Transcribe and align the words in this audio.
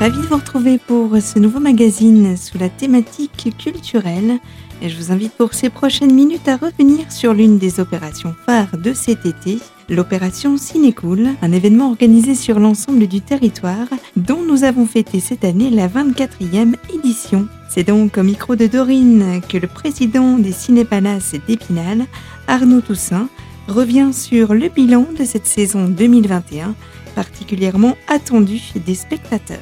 Ravi 0.00 0.16
de 0.16 0.26
vous 0.28 0.36
retrouver 0.36 0.78
pour 0.78 1.14
ce 1.20 1.38
nouveau 1.38 1.60
magazine 1.60 2.34
sous 2.34 2.56
la 2.56 2.70
thématique 2.70 3.54
culturelle. 3.58 4.38
Et 4.80 4.88
je 4.88 4.96
vous 4.96 5.12
invite 5.12 5.34
pour 5.34 5.52
ces 5.52 5.68
prochaines 5.68 6.14
minutes 6.14 6.48
à 6.48 6.56
revenir 6.56 7.12
sur 7.12 7.34
l'une 7.34 7.58
des 7.58 7.80
opérations 7.80 8.34
phares 8.46 8.78
de 8.78 8.94
cet 8.94 9.26
été, 9.26 9.58
l'opération 9.90 10.56
Cinécool, 10.56 11.28
un 11.42 11.52
événement 11.52 11.90
organisé 11.90 12.34
sur 12.34 12.58
l'ensemble 12.58 13.08
du 13.08 13.20
territoire 13.20 13.88
dont 14.16 14.40
nous 14.42 14.64
avons 14.64 14.86
fêté 14.86 15.20
cette 15.20 15.44
année 15.44 15.68
la 15.68 15.86
24e 15.86 16.76
édition. 16.94 17.46
C'est 17.68 17.84
donc 17.84 18.16
au 18.16 18.22
micro 18.22 18.56
de 18.56 18.66
Dorine 18.66 19.42
que 19.50 19.58
le 19.58 19.68
président 19.68 20.38
des 20.38 20.52
Cinépalaces 20.52 21.34
d'Épinal, 21.46 22.06
Arnaud 22.46 22.80
Toussaint, 22.80 23.28
revient 23.68 24.10
sur 24.14 24.54
le 24.54 24.68
bilan 24.68 25.06
de 25.18 25.24
cette 25.24 25.46
saison 25.46 25.88
2021 25.88 26.74
particulièrement 27.10 27.96
attendu 28.08 28.60
des 28.86 28.94
spectateurs. 28.94 29.58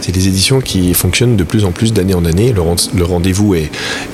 C'est 0.00 0.12
des 0.12 0.28
éditions 0.28 0.60
qui 0.60 0.94
fonctionnent 0.94 1.36
de 1.36 1.44
plus 1.44 1.64
en 1.64 1.72
plus 1.72 1.92
d'année 1.92 2.14
en 2.14 2.24
année. 2.24 2.52
Le, 2.52 3.04
rendez-vous 3.04 3.54
est, 3.54 3.70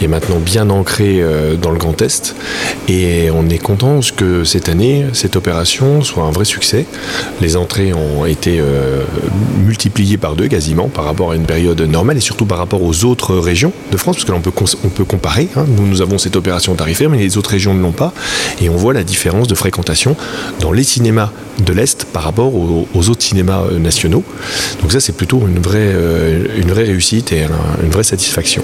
maintenant 0.07 0.39
bien 0.39 0.71
ancré 0.71 1.21
euh, 1.21 1.57
dans 1.57 1.71
le 1.71 1.79
Grand 1.79 2.01
Est 2.03 2.35
et 2.89 3.31
on 3.31 3.49
est 3.49 3.59
content 3.59 4.01
que 4.17 4.45
cette 4.45 4.69
année, 4.69 5.07
cette 5.13 5.37
opération 5.37 6.03
soit 6.03 6.25
un 6.25 6.31
vrai 6.31 6.45
succès. 6.45 6.87
Les 7.41 7.57
entrées 7.57 7.93
ont 7.93 8.25
été 8.25 8.59
euh, 8.61 9.05
multipliées 9.65 10.17
par 10.17 10.37
deux 10.37 10.49
quasiment 10.49 10.89
par 10.89 11.05
rapport 11.05 11.33
à 11.33 11.37
une 11.37 11.47
période 11.47 11.81
normale 11.81 12.17
et 12.17 12.21
surtout 12.21 12.47
par 12.47 12.59
rapport 12.59 12.83
aux 12.83 13.05
autres 13.05 13.37
régions 13.37 13.73
de 13.91 13.97
France, 13.97 14.17
parce 14.17 14.25
que 14.25 14.33
l'on 14.33 14.41
peut, 14.41 14.53
on 14.85 14.89
peut 14.89 15.05
comparer. 15.05 15.49
Hein. 15.57 15.65
Nous, 15.69 15.87
nous 15.87 16.03
avons 16.03 16.19
cette 16.19 16.37
opération 16.37 16.75
tarifaire, 16.75 17.11
mais 17.11 17.19
les 17.19 17.37
autres 17.37 17.51
régions 17.51 17.75
ne 17.75 17.83
l'ont 17.83 17.93
pas 17.93 18.13
et 18.61 18.69
on 18.69 18.77
voit 18.77 18.95
la 18.95 19.05
différence 19.05 19.49
de 19.49 19.55
fréquentation 19.55 20.17
dans 20.61 20.73
les 20.73 20.85
cinémas 20.85 21.31
de 21.65 21.73
l'Est 21.73 22.05
par 22.05 22.23
rapport 22.23 22.55
aux, 22.59 22.89
aux 22.95 23.09
autres 23.11 23.23
cinémas 23.23 23.63
euh, 23.63 23.79
nationaux. 23.79 24.25
Donc 24.81 24.93
ça, 24.93 25.01
c'est 25.01 25.17
plutôt 25.17 25.41
une 25.47 25.59
vraie, 25.59 25.79
euh, 25.95 26.47
une 26.57 26.69
vraie 26.69 26.85
réussite 26.85 27.33
et 27.33 27.43
une 27.83 27.91
vraie 27.91 28.03
satisfaction. 28.03 28.63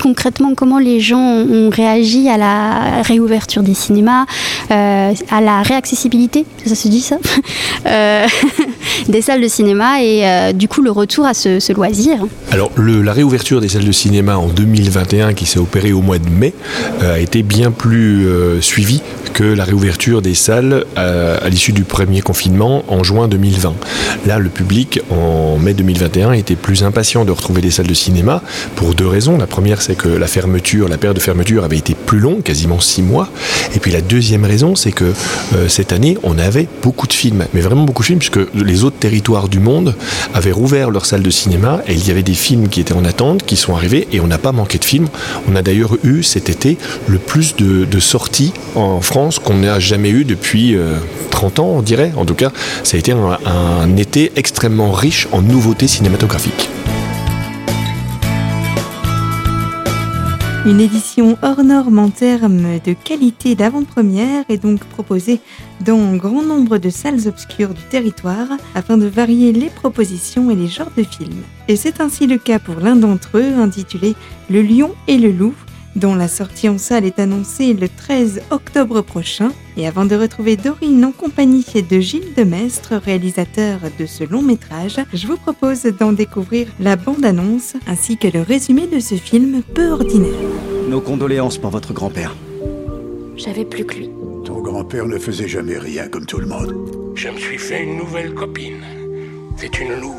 Concrètement, 0.00 0.54
comment 0.54 0.78
les 0.78 1.00
gens 1.00 1.18
ont 1.18 1.70
réagi 1.70 2.28
à 2.28 2.36
la 2.36 3.02
réouverture 3.02 3.62
des 3.62 3.74
cinémas, 3.74 4.24
euh, 4.70 5.12
à 5.30 5.40
la 5.40 5.62
réaccessibilité, 5.62 6.44
ça 6.64 6.74
se 6.74 6.88
dit 6.88 7.00
ça, 7.00 7.18
euh, 7.86 8.26
des 9.08 9.20
salles 9.22 9.40
de 9.40 9.48
cinéma 9.48 10.02
et 10.02 10.52
du 10.54 10.68
coup 10.68 10.82
le 10.82 10.90
retour 10.90 11.26
à 11.26 11.34
ce, 11.34 11.72
loisir 11.72 12.18
Alors 12.50 12.70
le, 12.76 13.02
la 13.02 13.12
réouverture 13.12 13.60
des 13.60 13.68
salles 13.68 13.84
de 13.84 13.92
cinéma 13.92 14.36
en 14.36 14.48
2021 14.48 15.34
qui 15.34 15.46
s'est 15.46 15.58
opérée 15.58 15.92
au 15.92 16.00
mois 16.00 16.18
de 16.18 16.28
mai 16.28 16.54
a 17.00 17.18
été 17.18 17.42
bien 17.42 17.70
plus 17.70 18.26
suivie 18.60 19.02
que 19.36 19.44
la 19.44 19.64
réouverture 19.64 20.22
des 20.22 20.34
salles 20.34 20.86
à 20.96 21.48
l'issue 21.50 21.72
du 21.72 21.84
premier 21.84 22.22
confinement 22.22 22.84
en 22.88 23.04
juin 23.04 23.28
2020. 23.28 23.74
Là, 24.26 24.38
le 24.38 24.48
public 24.48 25.00
en 25.10 25.58
mai 25.58 25.74
2021 25.74 26.32
était 26.32 26.56
plus 26.56 26.82
impatient 26.82 27.24
de 27.26 27.32
retrouver 27.32 27.60
des 27.60 27.70
salles 27.70 27.86
de 27.86 27.94
cinéma 27.94 28.42
pour 28.76 28.94
deux 28.94 29.06
raisons. 29.06 29.36
La 29.36 29.46
première, 29.46 29.82
c'est 29.82 29.94
que 29.94 30.08
la 30.08 30.26
fermeture, 30.26 30.88
la 30.88 30.96
période 30.96 31.16
de 31.16 31.22
fermeture 31.22 31.64
avait 31.64 31.76
été 31.76 31.94
plus 31.94 32.18
longue, 32.18 32.42
quasiment 32.42 32.80
six 32.80 33.02
mois. 33.02 33.28
Et 33.74 33.78
puis 33.78 33.92
la 33.92 34.00
deuxième 34.00 34.44
raison, 34.44 34.74
c'est 34.74 34.92
que 34.92 35.04
euh, 35.04 35.68
cette 35.68 35.92
année, 35.92 36.16
on 36.22 36.38
avait 36.38 36.66
beaucoup 36.82 37.06
de 37.06 37.12
films, 37.12 37.46
mais 37.52 37.60
vraiment 37.60 37.84
beaucoup 37.84 38.02
de 38.02 38.06
films, 38.06 38.18
puisque 38.18 38.40
les 38.54 38.84
autres 38.84 38.98
territoires 38.98 39.48
du 39.48 39.58
monde 39.58 39.94
avaient 40.34 40.52
rouvert 40.52 40.90
leurs 40.90 41.06
salles 41.06 41.22
de 41.22 41.30
cinéma 41.30 41.82
et 41.86 41.94
il 41.94 42.06
y 42.06 42.10
avait 42.10 42.22
des 42.22 42.34
films 42.34 42.68
qui 42.68 42.80
étaient 42.80 42.94
en 42.94 43.04
attente, 43.04 43.44
qui 43.44 43.56
sont 43.56 43.74
arrivés, 43.74 44.08
et 44.12 44.20
on 44.20 44.26
n'a 44.26 44.38
pas 44.38 44.52
manqué 44.52 44.78
de 44.78 44.84
films. 44.84 45.08
On 45.50 45.56
a 45.56 45.62
d'ailleurs 45.62 45.96
eu 46.04 46.22
cet 46.22 46.48
été 46.48 46.78
le 47.06 47.18
plus 47.18 47.56
de, 47.56 47.86
sorties 47.98 48.52
en 48.74 49.00
France 49.00 49.25
qu'on 49.30 49.54
n'a 49.54 49.78
jamais 49.78 50.10
eu 50.10 50.24
depuis 50.24 50.76
30 51.30 51.58
euh, 51.58 51.62
ans, 51.62 51.66
on 51.66 51.82
dirait. 51.82 52.12
En 52.16 52.24
tout 52.24 52.34
cas, 52.34 52.50
ça 52.82 52.96
a 52.96 53.00
été 53.00 53.12
un, 53.12 53.38
un 53.46 53.96
été 53.96 54.32
extrêmement 54.36 54.92
riche 54.92 55.28
en 55.32 55.42
nouveautés 55.42 55.88
cinématographiques. 55.88 56.68
Une 60.66 60.80
édition 60.80 61.38
hors 61.42 61.62
norme 61.62 62.00
en 62.00 62.08
termes 62.08 62.80
de 62.84 62.92
qualité 62.92 63.54
d'avant-première 63.54 64.42
est 64.48 64.60
donc 64.60 64.80
proposée 64.80 65.38
dans 65.84 65.96
un 65.96 66.16
grand 66.16 66.42
nombre 66.42 66.78
de 66.78 66.90
salles 66.90 67.28
obscures 67.28 67.72
du 67.72 67.82
territoire 67.82 68.48
afin 68.74 68.98
de 68.98 69.06
varier 69.06 69.52
les 69.52 69.70
propositions 69.70 70.50
et 70.50 70.56
les 70.56 70.66
genres 70.66 70.90
de 70.96 71.04
films. 71.04 71.44
Et 71.68 71.76
c'est 71.76 72.00
ainsi 72.00 72.26
le 72.26 72.36
cas 72.36 72.58
pour 72.58 72.80
l'un 72.80 72.96
d'entre 72.96 73.38
eux 73.38 73.54
intitulé 73.60 74.16
Le 74.50 74.60
Lion 74.60 74.92
et 75.06 75.18
le 75.18 75.30
Loup 75.30 75.54
dont 75.96 76.14
la 76.14 76.28
sortie 76.28 76.68
en 76.68 76.78
salle 76.78 77.04
est 77.04 77.18
annoncée 77.18 77.72
le 77.72 77.88
13 77.88 78.42
octobre 78.50 79.00
prochain. 79.00 79.50
Et 79.76 79.86
avant 79.86 80.04
de 80.04 80.14
retrouver 80.14 80.56
Dorine 80.56 81.04
en 81.04 81.12
compagnie 81.12 81.64
de 81.90 82.00
Gilles 82.00 82.34
Demestre, 82.36 82.94
réalisateur 82.94 83.80
de 83.98 84.06
ce 84.06 84.24
long 84.24 84.42
métrage, 84.42 85.00
je 85.12 85.26
vous 85.26 85.36
propose 85.36 85.82
d'en 85.82 86.12
découvrir 86.12 86.68
la 86.78 86.96
bande-annonce 86.96 87.74
ainsi 87.86 88.16
que 88.16 88.28
le 88.28 88.42
résumé 88.42 88.86
de 88.86 89.00
ce 89.00 89.16
film 89.16 89.62
peu 89.74 89.90
ordinaire. 89.90 90.32
Nos 90.88 91.00
condoléances 91.00 91.58
pour 91.58 91.70
votre 91.70 91.92
grand-père. 91.92 92.34
J'avais 93.36 93.64
plus 93.64 93.84
que 93.84 93.96
lui. 93.96 94.10
Ton 94.44 94.60
grand-père 94.60 95.06
ne 95.06 95.18
faisait 95.18 95.48
jamais 95.48 95.78
rien 95.78 96.08
comme 96.08 96.26
tout 96.26 96.38
le 96.38 96.46
monde. 96.46 96.74
Je 97.14 97.28
me 97.28 97.38
suis 97.38 97.58
fait 97.58 97.82
une 97.82 97.96
nouvelle 97.96 98.32
copine. 98.34 98.84
C'est 99.56 99.80
une 99.80 99.94
louve. 100.00 100.14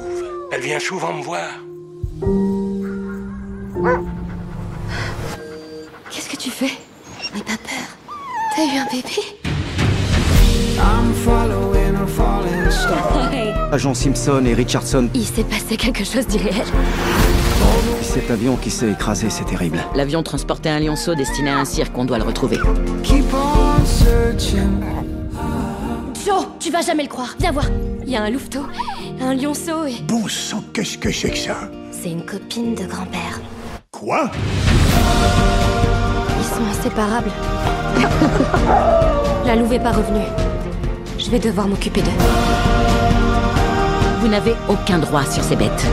Elle 0.51 0.61
vient 0.61 0.79
souvent 0.79 1.13
me 1.13 1.23
voir. 1.23 1.63
Tu 6.47 6.53
fais 6.53 6.71
N'aie 7.35 7.43
pas 7.43 7.57
peur. 7.57 7.97
T'as 8.55 8.63
eu 8.63 8.77
un 8.77 8.85
bébé 8.85 9.19
Agent 13.73 13.93
Simpson 13.93 14.45
et 14.45 14.53
Richardson. 14.53 15.09
Il 15.13 15.25
s'est 15.25 15.43
passé 15.43 15.75
quelque 15.75 16.05
chose 16.05 16.25
d'irréel. 16.25 16.63
Cet 18.01 18.31
avion 18.31 18.55
qui 18.55 18.71
s'est 18.71 18.89
écrasé, 18.89 19.29
c'est 19.29 19.43
terrible. 19.43 19.83
L'avion 19.93 20.23
transportait 20.23 20.69
un 20.69 20.79
lionceau 20.79 21.15
destiné 21.15 21.49
à 21.49 21.57
un 21.57 21.65
cirque, 21.65 21.97
on 21.97 22.05
doit 22.05 22.17
le 22.17 22.23
retrouver. 22.23 22.59
Joe, 26.25 26.47
tu 26.61 26.71
vas 26.71 26.81
jamais 26.81 27.03
le 27.03 27.09
croire. 27.09 27.35
Viens 27.41 27.51
voir. 27.51 27.65
Il 28.05 28.09
y 28.09 28.15
a 28.15 28.23
un 28.23 28.29
louveteau, 28.29 28.61
un 29.19 29.33
lionceau 29.33 29.85
et... 29.85 30.01
Bon 30.07 30.29
sang, 30.29 30.63
qu'est-ce 30.73 30.97
que 30.97 31.11
c'est 31.11 31.31
que 31.31 31.37
ça? 31.37 31.69
C'est 31.91 32.11
une 32.11 32.25
copine 32.25 32.73
de 32.73 32.85
grand-père. 32.85 33.41
Quoi? 33.91 34.31
Inséparables. 36.63 37.31
La 39.45 39.55
louve 39.55 39.73
est 39.73 39.79
pas 39.79 39.91
revenue. 39.91 40.25
Je 41.17 41.29
vais 41.29 41.39
devoir 41.39 41.67
m'occuper 41.67 42.01
d'eux. 42.01 42.11
Vous 44.19 44.27
n'avez 44.27 44.55
aucun 44.67 44.99
droit 44.99 45.25
sur 45.25 45.43
ces 45.43 45.55
bêtes. 45.55 45.85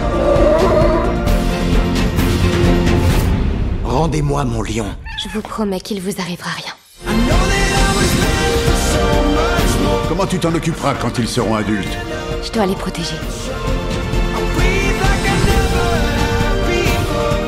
Rendez-moi 3.85 4.45
mon 4.45 4.63
lion. 4.63 4.87
Je 5.23 5.29
vous 5.29 5.41
promets 5.41 5.81
qu'il 5.81 6.01
vous 6.01 6.21
arrivera 6.21 6.51
rien. 6.51 6.73
Comment 10.09 10.27
tu 10.27 10.39
t'en 10.39 10.55
occuperas 10.55 10.95
quand 10.95 11.19
ils 11.19 11.29
seront 11.29 11.55
adultes 11.55 11.97
Je 12.43 12.53
dois 12.53 12.67
les 12.67 12.75
protéger. 12.75 13.17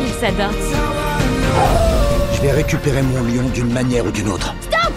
Ils 0.04 0.12
s'adorent. 0.20 1.95
Vais 2.46 2.52
récupérer 2.52 3.02
mon 3.02 3.24
lion 3.24 3.48
d'une 3.52 3.72
manière 3.72 4.06
ou 4.06 4.12
d'une 4.12 4.28
autre. 4.28 4.54
Stop 4.60 4.92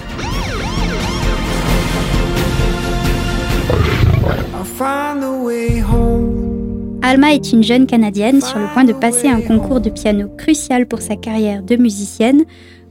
Alma 7.01 7.33
est 7.33 7.51
une 7.51 7.63
jeune 7.63 7.87
Canadienne 7.87 8.39
sur 8.39 8.59
le 8.59 8.67
point 8.71 8.83
de 8.83 8.93
passer 8.93 9.27
un 9.29 9.41
concours 9.41 9.81
de 9.81 9.89
piano 9.89 10.27
crucial 10.37 10.85
pour 10.85 11.01
sa 11.01 11.15
carrière 11.15 11.63
de 11.63 11.75
musicienne 11.75 12.43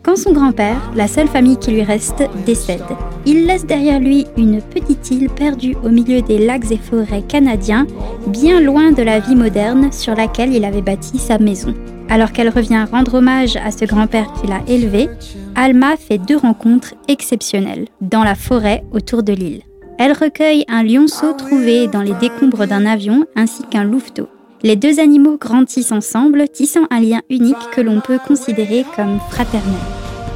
quand 0.02 0.16
son 0.16 0.32
grand-père, 0.32 0.90
la 0.96 1.06
seule 1.06 1.28
famille 1.28 1.58
qui 1.58 1.70
lui 1.70 1.84
reste, 1.84 2.25
décède. 2.44 2.82
Il 3.26 3.46
laisse 3.46 3.64
derrière 3.64 4.00
lui 4.00 4.26
une 4.37 4.61
petite 4.61 5.08
île 5.12 5.28
perdue 5.28 5.76
au 5.84 5.90
milieu 5.90 6.20
des 6.20 6.44
lacs 6.44 6.72
et 6.72 6.78
forêts 6.78 7.22
canadiens, 7.22 7.87
bien 8.26 8.61
loin 8.61 8.90
de 8.90 9.02
la 9.02 9.20
vie 9.20 9.37
moderne 9.37 9.93
sur 9.93 10.16
laquelle 10.16 10.52
il 10.52 10.64
avait 10.64 10.82
bâti 10.82 11.19
sa 11.19 11.38
maison. 11.38 11.75
Alors 12.10 12.32
qu'elle 12.32 12.49
revient 12.49 12.87
rendre 12.90 13.14
hommage 13.14 13.56
à 13.56 13.70
ce 13.70 13.84
grand-père 13.84 14.32
qui 14.32 14.46
l'a 14.46 14.60
élevé, 14.66 15.08
Alma 15.55 15.96
fait 15.96 16.19
deux 16.19 16.37
rencontres 16.37 16.94
exceptionnelles 17.06 17.87
dans 18.00 18.25
la 18.25 18.34
forêt 18.34 18.82
autour 18.93 19.22
de 19.22 19.32
l'île. 19.32 19.62
Elle 19.99 20.12
recueille 20.12 20.64
un 20.69 20.82
lionceau 20.82 21.32
trouvé 21.32 21.87
dans 21.87 22.02
les 22.02 22.14
décombres 22.14 22.66
d'un 22.66 22.87
avion 22.87 23.26
ainsi 23.37 23.62
qu'un 23.64 23.84
louveteau. 23.84 24.28
Les 24.62 24.76
deux 24.76 25.00
animaux 25.00 25.37
grandissent 25.38 25.93
ensemble, 25.93 26.49
tissant 26.49 26.87
un 26.90 27.00
lien 27.00 27.20
unique 27.28 27.56
que 27.72 27.81
l'on 27.81 28.00
peut 28.00 28.19
considérer 28.26 28.84
comme 28.96 29.19
fraternel. 29.28 29.78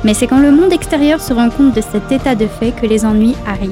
Mais 0.05 0.15
c'est 0.15 0.27
quand 0.27 0.41
le 0.41 0.51
monde 0.51 0.73
extérieur 0.73 1.21
se 1.21 1.33
rend 1.33 1.49
compte 1.49 1.75
de 1.75 1.81
cet 1.81 2.13
état 2.13 2.35
de 2.35 2.47
fait 2.47 2.73
que 2.73 2.87
les 2.87 3.05
ennuis 3.05 3.37
arrivent. 3.47 3.71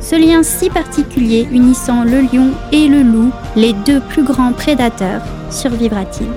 Ce 0.00 0.16
lien 0.16 0.42
si 0.42 0.70
particulier 0.70 1.46
unissant 1.52 2.04
le 2.04 2.20
lion 2.20 2.50
et 2.72 2.88
le 2.88 3.02
loup, 3.02 3.30
les 3.56 3.72
deux 3.72 4.00
plus 4.00 4.24
grands 4.24 4.52
prédateurs, 4.52 5.22
survivra-t-il? 5.50 6.28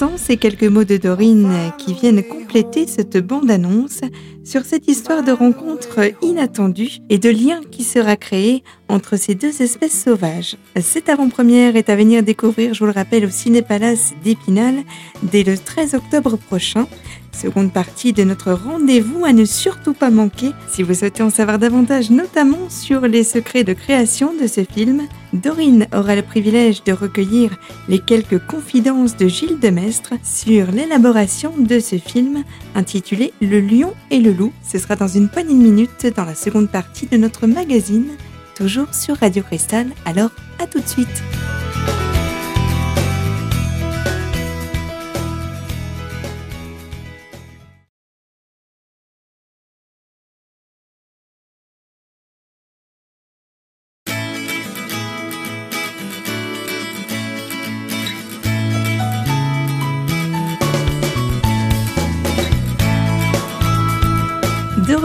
L'instant, 0.00 0.16
ces 0.16 0.36
quelques 0.36 0.64
mots 0.64 0.84
de 0.84 0.96
Dorine 0.96 1.72
qui 1.76 1.92
viennent 1.92 2.22
compléter 2.22 2.86
cette 2.86 3.18
bande-annonce 3.18 4.00
sur 4.44 4.64
cette 4.64 4.88
histoire 4.88 5.22
de 5.22 5.32
rencontre 5.32 6.12
inattendue 6.22 6.98
et 7.10 7.18
de 7.18 7.28
lien 7.28 7.60
qui 7.70 7.84
sera 7.84 8.16
créé 8.16 8.62
entre 8.88 9.16
ces 9.16 9.34
deux 9.34 9.62
espèces 9.62 10.02
sauvages. 10.02 10.56
Cette 10.80 11.08
avant-première 11.08 11.76
est 11.76 11.90
à 11.90 11.96
venir 11.96 12.22
découvrir, 12.22 12.72
je 12.72 12.80
vous 12.80 12.86
le 12.86 12.92
rappelle, 12.92 13.26
au 13.26 13.30
Ciné-Palace 13.30 14.14
d'Épinal 14.24 14.76
dès 15.22 15.42
le 15.42 15.58
13 15.58 15.94
octobre 15.94 16.36
prochain. 16.36 16.86
Seconde 17.32 17.72
partie 17.72 18.12
de 18.12 18.24
notre 18.24 18.52
rendez-vous 18.52 19.24
à 19.24 19.32
ne 19.32 19.44
surtout 19.44 19.94
pas 19.94 20.10
manquer 20.10 20.50
si 20.68 20.82
vous 20.82 20.94
souhaitez 20.94 21.22
en 21.22 21.30
savoir 21.30 21.58
davantage, 21.58 22.10
notamment 22.10 22.68
sur 22.68 23.02
les 23.02 23.24
secrets 23.24 23.64
de 23.64 23.72
création 23.72 24.32
de 24.34 24.46
ce 24.46 24.64
film. 24.64 25.02
Dorine 25.32 25.86
aura 25.94 26.16
le 26.16 26.22
privilège 26.22 26.82
de 26.84 26.92
recueillir 26.92 27.56
les 27.88 28.00
quelques 28.00 28.44
confidences 28.46 29.16
de 29.16 29.28
Gilles 29.28 29.60
Demestre 29.60 30.14
sur 30.24 30.70
l'élaboration 30.70 31.54
de 31.56 31.78
ce 31.78 31.96
film 31.96 32.42
intitulé 32.74 33.32
Le 33.40 33.60
lion 33.60 33.94
et 34.10 34.18
le 34.18 34.32
loup. 34.32 34.52
Ce 34.68 34.78
sera 34.78 34.96
dans 34.96 35.08
une 35.08 35.28
poignée 35.28 35.54
de 35.54 35.62
minutes 35.62 36.06
dans 36.16 36.24
la 36.24 36.34
seconde 36.34 36.70
partie 36.70 37.06
de 37.06 37.16
notre 37.16 37.46
magazine, 37.46 38.08
toujours 38.54 38.92
sur 38.92 39.16
Radio 39.16 39.42
Cristal. 39.42 39.86
Alors, 40.04 40.30
à 40.58 40.66
tout 40.66 40.80
de 40.80 40.88
suite. 40.88 41.22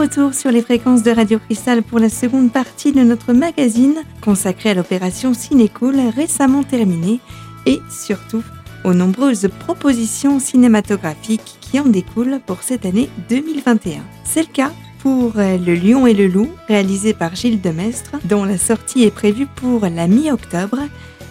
Retour 0.06 0.34
sur 0.34 0.52
les 0.52 0.62
fréquences 0.62 1.02
de 1.02 1.10
Radio 1.10 1.40
Cristal 1.40 1.82
pour 1.82 1.98
la 1.98 2.08
seconde 2.08 2.52
partie 2.52 2.92
de 2.92 3.00
notre 3.00 3.32
magazine 3.32 3.96
consacrée 4.20 4.70
à 4.70 4.74
l'opération 4.74 5.34
Cinécool 5.34 5.96
récemment 6.14 6.62
terminée 6.62 7.18
et 7.66 7.80
surtout 7.90 8.44
aux 8.84 8.94
nombreuses 8.94 9.48
propositions 9.58 10.38
cinématographiques 10.38 11.56
qui 11.60 11.80
en 11.80 11.86
découlent 11.86 12.38
pour 12.46 12.62
cette 12.62 12.86
année 12.86 13.10
2021. 13.30 13.98
C'est 14.22 14.42
le 14.42 14.52
cas 14.52 14.70
pour 15.06 15.34
Le 15.36 15.74
Lion 15.76 16.08
et 16.08 16.14
le 16.14 16.26
Loup, 16.26 16.50
réalisé 16.66 17.14
par 17.14 17.36
Gilles 17.36 17.60
Demestre, 17.60 18.16
dont 18.24 18.42
la 18.42 18.58
sortie 18.58 19.04
est 19.04 19.12
prévue 19.12 19.46
pour 19.46 19.82
la 19.82 20.08
mi-octobre. 20.08 20.78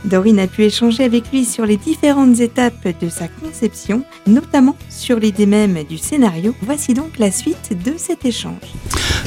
Dorine 0.05 0.39
a 0.39 0.47
pu 0.47 0.63
échanger 0.63 1.03
avec 1.03 1.29
lui 1.33 1.43
sur 1.43 1.65
les 1.65 1.75
différentes 1.75 2.39
étapes 2.39 2.87
de 3.01 3.09
sa 3.09 3.27
conception, 3.27 4.05
notamment 4.27 4.77
sur 4.89 5.19
l'idée 5.19 5.45
même 5.45 5.83
du 5.83 5.97
scénario. 5.97 6.55
Voici 6.61 6.93
donc 6.93 7.19
la 7.19 7.31
suite 7.31 7.77
de 7.83 7.95
cet 7.97 8.23
échange. 8.23 8.61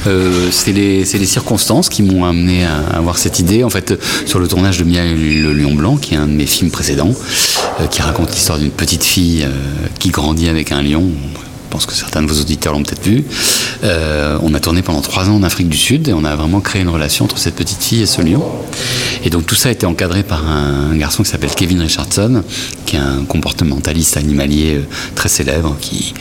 Euh, 0.07 0.49
c'est 0.49 0.71
les, 0.71 1.05
circonstances 1.05 1.87
qui 1.87 2.01
m'ont 2.01 2.25
amené 2.25 2.65
à 2.65 2.79
avoir 2.97 3.19
cette 3.19 3.37
idée. 3.37 3.63
En 3.63 3.69
fait, 3.69 3.93
sur 4.25 4.39
le 4.39 4.47
tournage 4.47 4.79
de 4.79 4.83
Mia 4.83 5.05
et 5.05 5.13
le 5.13 5.53
Lion 5.53 5.75
Blanc, 5.75 5.97
qui 5.97 6.15
est 6.15 6.17
un 6.17 6.25
de 6.25 6.31
mes 6.31 6.47
films 6.47 6.71
précédents, 6.71 7.13
euh, 7.81 7.85
qui 7.85 8.01
raconte 8.01 8.31
l'histoire 8.31 8.57
d'une 8.57 8.71
petite 8.71 9.03
fille 9.03 9.43
euh, 9.43 9.51
qui 9.99 10.09
grandit 10.09 10.49
avec 10.49 10.71
un 10.71 10.81
lion. 10.81 11.11
Je 11.69 11.71
pense 11.71 11.85
que 11.85 11.93
certains 11.93 12.23
de 12.23 12.27
vos 12.27 12.41
auditeurs 12.41 12.73
l'ont 12.73 12.81
peut-être 12.81 13.03
vu. 13.03 13.23
Euh, 13.83 14.39
on 14.41 14.55
a 14.55 14.59
tourné 14.59 14.81
pendant 14.81 15.01
trois 15.01 15.29
ans 15.29 15.35
en 15.35 15.43
Afrique 15.43 15.69
du 15.69 15.77
Sud 15.77 16.07
et 16.07 16.13
on 16.13 16.23
a 16.23 16.35
vraiment 16.35 16.61
créé 16.61 16.81
une 16.81 16.89
relation 16.89 17.25
entre 17.25 17.37
cette 17.37 17.53
petite 17.53 17.83
fille 17.83 18.01
et 18.01 18.07
ce 18.07 18.23
lion. 18.23 18.43
Et 19.23 19.29
donc 19.29 19.45
tout 19.45 19.53
ça 19.53 19.69
a 19.69 19.71
été 19.71 19.85
encadré 19.85 20.23
par 20.23 20.49
un 20.49 20.95
garçon 20.95 21.21
qui 21.21 21.29
s'appelle 21.29 21.51
Kevin 21.55 21.79
Richardson, 21.79 22.41
qui 22.87 22.95
est 22.95 22.99
un 22.99 23.23
comportementaliste 23.23 24.17
animalier 24.17 24.77
euh, 24.77 24.87
très 25.13 25.29
célèbre, 25.29 25.77
qui, 25.79 26.15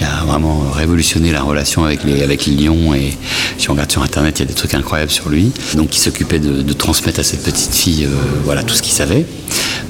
a 0.00 0.24
vraiment 0.24 0.70
révolutionné 0.70 1.30
la 1.30 1.42
relation 1.42 1.84
avec 1.84 2.02
les, 2.04 2.22
avec 2.22 2.46
lions. 2.46 2.94
Et 2.94 3.14
si 3.58 3.68
on 3.68 3.74
regarde 3.74 3.92
sur 3.92 4.02
Internet, 4.02 4.38
il 4.38 4.42
y 4.42 4.44
a 4.44 4.48
des 4.48 4.54
trucs 4.54 4.72
incroyables 4.72 5.10
sur 5.10 5.28
lui. 5.28 5.52
Donc 5.74 5.94
il 5.94 6.00
s'occupait 6.00 6.38
de, 6.38 6.62
de, 6.62 6.72
transmettre 6.72 7.20
à 7.20 7.22
cette 7.22 7.42
petite 7.42 7.74
fille 7.74 8.06
euh, 8.06 8.14
voilà, 8.44 8.62
tout 8.62 8.74
ce 8.74 8.80
qu'il 8.80 8.94
savait. 8.94 9.26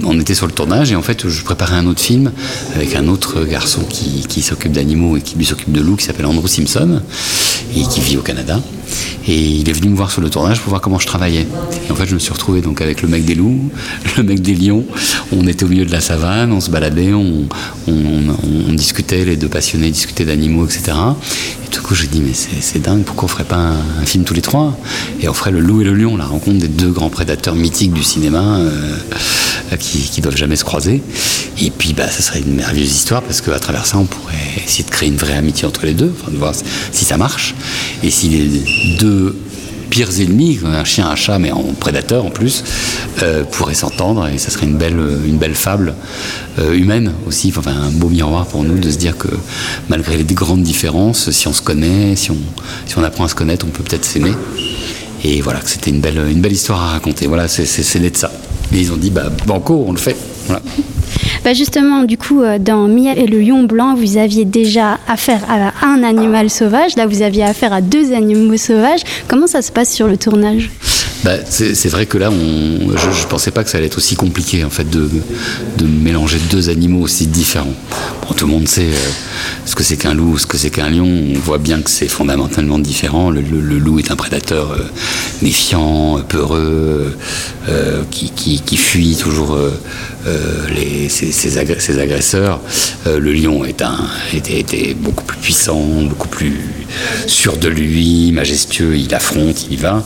On 0.05 0.19
était 0.21 0.35
sur 0.35 0.47
le 0.47 0.53
tournage 0.53 0.93
et 0.93 0.97
en 0.97 1.03
fait 1.03 1.29
je 1.29 1.43
préparais 1.43 1.77
un 1.77 1.87
autre 1.87 2.01
film 2.01 2.33
avec 2.75 2.95
un 2.95 3.09
autre 3.09 3.45
garçon 3.45 3.83
qui, 3.89 4.43
s'occupe 4.43 4.73
d'animaux 4.73 5.17
et 5.17 5.23
qui 5.23 5.37
lui 5.37 5.45
s'occupe 5.45 5.73
de 5.73 5.81
loup, 5.81 5.97
qui 5.97 6.05
s'appelle 6.05 6.27
Andrew 6.27 6.47
Simpson, 6.47 7.01
et 7.75 7.83
qui 7.83 8.01
vit 8.01 8.17
au 8.17 8.23
Canada. 8.23 8.61
Et 9.29 9.37
il 9.37 9.69
est 9.69 9.73
venu 9.73 9.89
me 9.89 9.97
voir 9.97 10.11
sur 10.11 10.21
le 10.21 10.31
tournage 10.31 10.61
pour 10.61 10.71
voir 10.71 10.81
comment 10.81 11.01
je 11.01 11.07
travaillais. 11.07 11.47
Et 11.89 11.91
en 11.91 11.97
fait, 11.97 12.07
je 12.07 12.15
me 12.15 12.21
suis 12.21 12.33
retrouvé 12.33 12.61
donc 12.61 12.81
avec 12.81 13.03
le 13.03 13.09
mec 13.09 13.25
des 13.25 13.35
loups, 13.35 13.71
le 14.17 14.23
mec 14.23 14.41
des 14.41 14.55
lions. 14.55 14.85
On 15.33 15.47
était 15.49 15.65
au 15.65 15.69
milieu 15.69 15.85
de 15.85 15.91
la 15.91 16.01
savane, 16.01 16.53
on 16.53 16.61
se 16.61 16.71
baladait, 16.71 17.13
on, 17.13 17.47
discutait, 18.75 19.25
les 19.25 19.37
deux 19.37 19.49
passionnés 19.49 19.91
discutaient 19.91 20.27
d'animaux, 20.27 20.67
etc. 20.67 20.93
Et 21.65 21.71
tout 21.71 21.83
coup, 21.83 21.95
j'ai 21.95 22.07
dit, 22.07 22.21
mais 22.21 22.33
c'est 22.35 22.79
dingue, 22.81 23.03
pourquoi 23.03 23.25
on 23.25 23.29
ferait 23.29 23.45
pas 23.45 23.57
un, 23.57 24.03
un, 24.03 24.07
film 24.07 24.25
tous 24.25 24.35
les 24.35 24.43
trois? 24.43 24.79
Et 25.21 25.29
on 25.29 25.35
ferait 25.35 25.51
le 25.51 25.61
loup 25.61 25.81
et 25.81 25.85
le 25.85 25.95
lion, 25.95 26.17
la 26.17 26.27
rencontre 26.27 26.59
des 26.59 26.69
deux 26.69 26.91
grands 26.91 27.11
prédateurs 27.11 27.55
mythiques 27.57 27.93
du 27.93 28.05
cinéma 28.05 28.59
euh, 28.59 28.97
qui, 29.79 29.99
qui 29.99 30.21
doivent 30.21 30.37
jamais 30.37 30.57
se 30.57 30.65
croiser. 30.65 31.03
Et 31.61 31.71
puis, 31.71 31.93
bah, 31.93 32.09
ça 32.09 32.23
serait 32.23 32.41
une 32.41 32.55
merveilleuse 32.55 32.95
histoire 32.95 33.23
parce 33.23 33.41
qu'à 33.41 33.59
travers 33.59 33.87
ça, 33.87 33.99
on 33.99 34.05
pourrait 34.05 34.35
essayer 34.65 34.85
de 34.85 34.91
créer 34.91 35.09
une 35.09 35.17
vraie 35.17 35.37
amitié 35.37 35.67
entre 35.67 35.87
les 35.87 35.95
deux, 35.95 36.15
de 36.31 36.37
voir 36.37 36.55
si 36.93 37.05
ça 37.05 37.17
marche. 37.17 37.55
Et 38.03 38.11
si 38.11 38.29
les 38.29 38.97
deux 38.99 39.37
pires 39.91 40.21
ennemis, 40.21 40.61
un 40.65 40.85
chien, 40.85 41.09
un 41.09 41.15
chat, 41.15 41.39
mais 41.39 41.53
en 41.53 41.63
prédateur 41.63 42.25
en 42.25 42.31
plus, 42.31 42.65
euh, 43.23 43.45
pourraient 43.45 43.75
s'entendre 43.75 44.27
et 44.29 44.39
ça 44.39 44.51
serait 44.51 44.67
une 44.67 44.77
belle, 44.77 44.99
une 45.27 45.39
belle 45.39 45.55
fable 45.55 45.95
euh, 46.59 46.75
humaine 46.75 47.13
aussi, 47.27 47.53
enfin 47.57 47.71
un 47.71 47.91
beau 47.91 48.09
miroir 48.09 48.47
pour 48.47 48.65
nous 48.65 48.79
de 48.79 48.91
se 48.91 48.97
dire 48.97 49.17
que 49.17 49.29
malgré 49.89 50.17
les 50.17 50.25
grandes 50.25 50.63
différences, 50.63 51.31
si 51.31 51.47
on 51.49 51.53
se 51.53 51.63
connaît, 51.63 52.17
si 52.17 52.31
on, 52.31 52.39
si 52.87 52.99
on 52.99 53.05
apprend 53.05 53.25
à 53.25 53.29
se 53.29 53.35
connaître, 53.35 53.65
on 53.67 53.71
peut 53.71 53.85
peut-être 53.85 54.05
s'aimer. 54.05 54.33
Et 55.25 55.41
voilà, 55.41 55.61
que 55.61 55.71
c'était 55.71 55.91
une 55.91 56.01
belle, 56.01 56.19
une 56.31 56.41
belle 56.41 56.53
histoire 56.53 56.83
à 56.83 56.91
raconter. 56.93 57.27
Voilà, 57.27 57.49
c'est 57.49 57.99
né 57.99 58.11
de 58.11 58.17
ça. 58.17 58.31
Et 58.73 58.81
ils 58.81 58.93
ont 58.93 58.97
dit, 58.97 59.11
bah, 59.11 59.31
banco, 59.47 59.85
on 59.87 59.93
le 59.93 59.99
fait. 59.99 60.17
Bah 61.45 61.55
justement, 61.55 62.03
du 62.03 62.19
coup, 62.19 62.43
dans 62.59 62.89
Mia 62.89 63.15
et 63.15 63.29
le 63.29 63.39
lion 63.41 63.63
blanc, 63.63 63.95
vous 63.95 64.17
aviez 64.17 64.45
déjà 64.45 64.99
affaire 65.07 65.43
à 65.49 65.87
un 65.87 66.03
animal 66.03 66.51
sauvage. 66.51 66.97
Là, 66.97 67.07
vous 67.07 67.23
aviez 67.23 67.45
affaire 67.45 67.73
à 67.73 67.81
deux 67.81 68.13
animaux 68.13 68.57
sauvages. 68.57 69.03
Comment 69.29 69.47
ça 69.47 69.63
se 69.63 69.71
passe 69.71 69.95
sur 69.95 70.09
le 70.09 70.17
tournage? 70.17 70.71
Bah, 71.25 71.39
c'est 71.49 71.89
vrai 71.89 72.07
que 72.07 72.19
là, 72.19 72.31
on, 72.31 72.97
je 72.97 73.23
ne 73.23 73.29
pensais 73.29 73.51
pas 73.51 73.65
que 73.65 73.71
ça 73.71 73.79
allait 73.79 73.87
être 73.87 73.99
aussi 73.99 74.17
compliqué 74.17 74.65
en 74.65 74.71
fait 74.71 74.89
de, 74.89 75.09
de 75.79 75.87
mélanger 75.87 76.39
deux 76.51 76.69
animaux 76.69 77.03
aussi 77.03 77.27
différents. 77.27 77.75
Bon, 78.23 78.35
tout 78.35 78.47
le 78.47 78.53
monde 78.53 78.69
sait 78.69 78.91
euh, 78.93 79.11
ce 79.65 79.75
que 79.75 79.83
c'est 79.83 79.97
qu'un 79.97 80.15
loup, 80.15 80.39
ce 80.39 80.47
que 80.47 80.57
c'est 80.57 80.71
qu'un 80.71 80.91
lion. 80.91 81.09
On 81.35 81.39
voit 81.39 81.59
bien 81.59 81.81
que 81.81 81.91
c'est 81.91 82.09
fondamentalement 82.09 82.79
différent. 82.79 83.31
Le, 83.31 83.41
le, 83.41 83.61
le, 83.61 83.79
loup 83.79 83.99
est 83.99 84.11
un 84.11 84.17
prédateur 84.17 84.73
euh, 84.73 84.83
méfiant, 85.43 86.21
peureux, 86.29 87.17
euh, 87.69 88.03
qui, 88.11 88.31
qui, 88.31 88.61
qui, 88.61 88.77
fuit 88.77 89.17
toujours 89.17 89.59
les, 90.75 91.09
ses, 91.09 91.33
ses, 91.33 91.59
agresseurs, 91.59 92.01
agresseurs. 92.01 92.61
le 93.07 93.33
lion 93.33 93.65
était, 93.65 94.95
beaucoup 94.95 95.25
plus 95.25 95.39
puissant, 95.39 96.03
beaucoup 96.03 96.29
plus 96.29 96.61
sûr 97.27 97.57
de 97.57 97.69
lui, 97.69 98.33
majestueux. 98.33 98.97
Il 98.97 99.15
affronte, 99.15 99.67
il 99.67 99.75
y 99.75 99.77
va. 99.77 100.03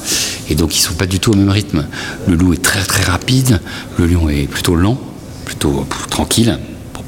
Et 0.48 0.54
donc 0.54 0.76
ils 0.76 0.80
sont 0.80 0.94
pas 0.94 1.06
du 1.06 1.20
tout 1.20 1.32
au 1.32 1.36
même 1.36 1.50
rythme. 1.50 1.86
Le 2.28 2.34
loup 2.34 2.52
est 2.52 2.62
très 2.62 2.82
très 2.82 3.04
rapide, 3.04 3.60
le 3.98 4.06
lion 4.06 4.28
est 4.28 4.46
plutôt 4.46 4.74
lent, 4.74 4.98
plutôt 5.44 5.86
tranquille, 6.10 6.58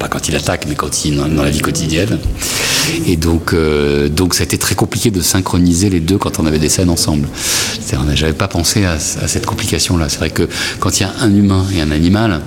pas 0.03 0.09
quand 0.09 0.27
il 0.27 0.35
attaque, 0.35 0.65
mais 0.67 0.75
quand 0.75 1.05
il 1.05 1.13
est 1.13 1.17
dans 1.17 1.43
la 1.43 1.49
vie 1.49 1.61
quotidienne. 1.61 2.19
Et 3.07 3.15
donc, 3.15 3.53
euh, 3.53 4.09
donc 4.09 4.33
ça 4.33 4.41
a 4.41 4.43
été 4.43 4.57
très 4.57 4.75
compliqué 4.75 5.11
de 5.11 5.21
synchroniser 5.21 5.89
les 5.89 6.01
deux 6.01 6.17
quand 6.17 6.39
on 6.39 6.45
avait 6.45 6.59
des 6.59 6.69
scènes 6.69 6.89
ensemble. 6.89 7.27
J'avais 8.15 8.33
pas 8.33 8.47
pensé 8.47 8.85
à, 8.85 8.93
à 8.93 8.99
cette 8.99 9.45
complication-là. 9.45 10.09
C'est 10.09 10.17
vrai 10.17 10.29
que 10.29 10.47
quand 10.79 10.99
il 10.99 11.03
y 11.03 11.05
a 11.05 11.13
un 11.21 11.33
humain 11.33 11.65
et 11.73 11.81
un 11.81 11.91
animal, 11.91 12.41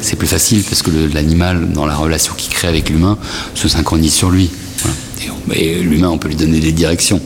c'est 0.00 0.16
plus 0.16 0.26
facile 0.26 0.62
parce 0.62 0.82
que 0.82 0.90
l'animal, 1.12 1.70
dans 1.72 1.86
la 1.86 1.94
relation 1.94 2.34
qu'il 2.36 2.52
crée 2.52 2.68
avec 2.68 2.88
l'humain, 2.90 3.18
se 3.54 3.68
synchronise 3.68 4.12
sur 4.12 4.30
lui. 4.30 4.50
Voilà. 4.78 4.96
Et 5.54 5.80
l'humain, 5.80 6.08
on 6.08 6.18
peut 6.18 6.28
lui 6.28 6.36
donner 6.36 6.60
des 6.60 6.72
directions. 6.72 7.20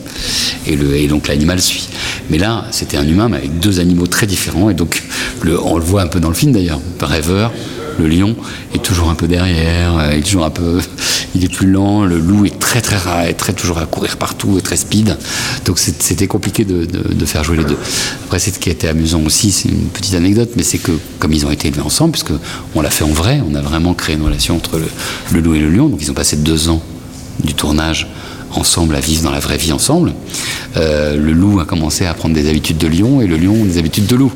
Et, 0.67 1.07
donc 1.09 1.29
l'animal 1.29 1.61
suit. 1.61 1.89
Mais 2.31 2.39
là, 2.39 2.67
c'était 2.71 2.97
un 2.97 3.07
humain, 3.07 3.29
mais 3.29 3.39
avec 3.39 3.59
deux 3.59 3.81
animaux 3.81 4.07
très 4.07 4.27
différents. 4.27 4.71
Et 4.71 4.75
donc, 4.75 5.03
on 5.45 5.77
le 5.77 5.85
voit 5.85 6.03
un 6.03 6.07
peu 6.07 6.21
dans 6.21 6.29
le 6.29 6.35
film 6.35 6.53
d'ailleurs. 6.53 6.81
Rêveur, 7.01 7.53
le 7.99 8.09
lion 8.09 8.37
est 8.75 8.83
toujours 8.83 9.11
un 9.11 9.15
peu 9.15 9.27
derrière, 9.27 10.11
il 10.13 10.19
est 10.19 10.23
toujours 10.23 10.45
un 10.45 10.51
peu, 10.51 10.81
il 11.35 11.45
est 11.45 11.49
plus 11.53 11.71
lent. 11.71 12.05
Le 12.05 12.19
loup 12.19 12.45
est 12.47 12.59
très 12.59 12.81
très 12.81 12.97
rare, 12.97 13.23
est 13.23 13.35
très 13.35 13.53
toujours 13.53 13.79
à 13.79 13.87
courir 13.87 14.17
partout, 14.17 14.61
très 14.61 14.77
speed. 14.77 15.17
Donc 15.65 15.79
c'était 15.79 16.27
compliqué 16.27 16.65
de, 16.65 17.27
faire 17.27 17.45
jouer 17.45 17.57
les 17.57 17.65
deux. 17.65 17.79
Après, 18.25 18.39
ce 18.39 18.51
qui 18.51 18.69
a 18.69 18.73
été 18.73 18.89
amusant 18.89 19.23
aussi, 19.25 19.53
c'est 19.53 19.69
une 19.69 19.89
petite 19.89 20.15
anecdote, 20.15 20.51
mais 20.57 20.63
c'est 20.63 20.79
que 20.79 20.93
comme 21.19 21.33
ils 21.33 21.47
ont 21.47 21.51
été 21.51 21.69
élevés 21.69 21.83
ensemble, 21.83 22.13
puisque 22.13 22.33
on 22.75 22.83
l'a 22.83 22.91
fait 22.91 23.05
en 23.05 23.13
vrai, 23.13 23.41
on 23.49 23.55
a 23.55 23.61
vraiment 23.61 23.95
créé 23.95 24.17
une 24.17 24.23
relation 24.23 24.57
entre 24.57 24.79
le, 25.33 25.41
loup 25.41 25.55
et 25.55 25.61
le 25.61 25.71
lion. 25.71 25.89
Donc 25.89 26.01
ils 26.03 26.11
ont 26.11 26.15
passé 26.15 26.37
deux 26.37 26.69
ans 26.69 26.83
du 27.43 27.55
tournage 27.55 28.09
ensemble, 28.55 28.95
à 28.95 29.01
vivre 29.01 29.23
dans 29.23 29.31
la 29.31 29.41
vraie 29.41 29.57
vie 29.57 29.73
ensemble. 29.73 30.13
Euh, 30.77 31.17
le 31.17 31.33
loup 31.33 31.61
a 31.61 31.65
commencé 31.65 32.05
à 32.05 32.13
prendre 32.13 32.35
des 32.35 32.49
habitudes 32.51 32.77
de 32.77 32.87
lion 32.87 33.23
et 33.23 33.27
le 33.27 33.37
lion 33.37 33.65
des 33.65 33.79
habitudes 33.79 34.07
de 34.07 34.17
loup. 34.17 34.33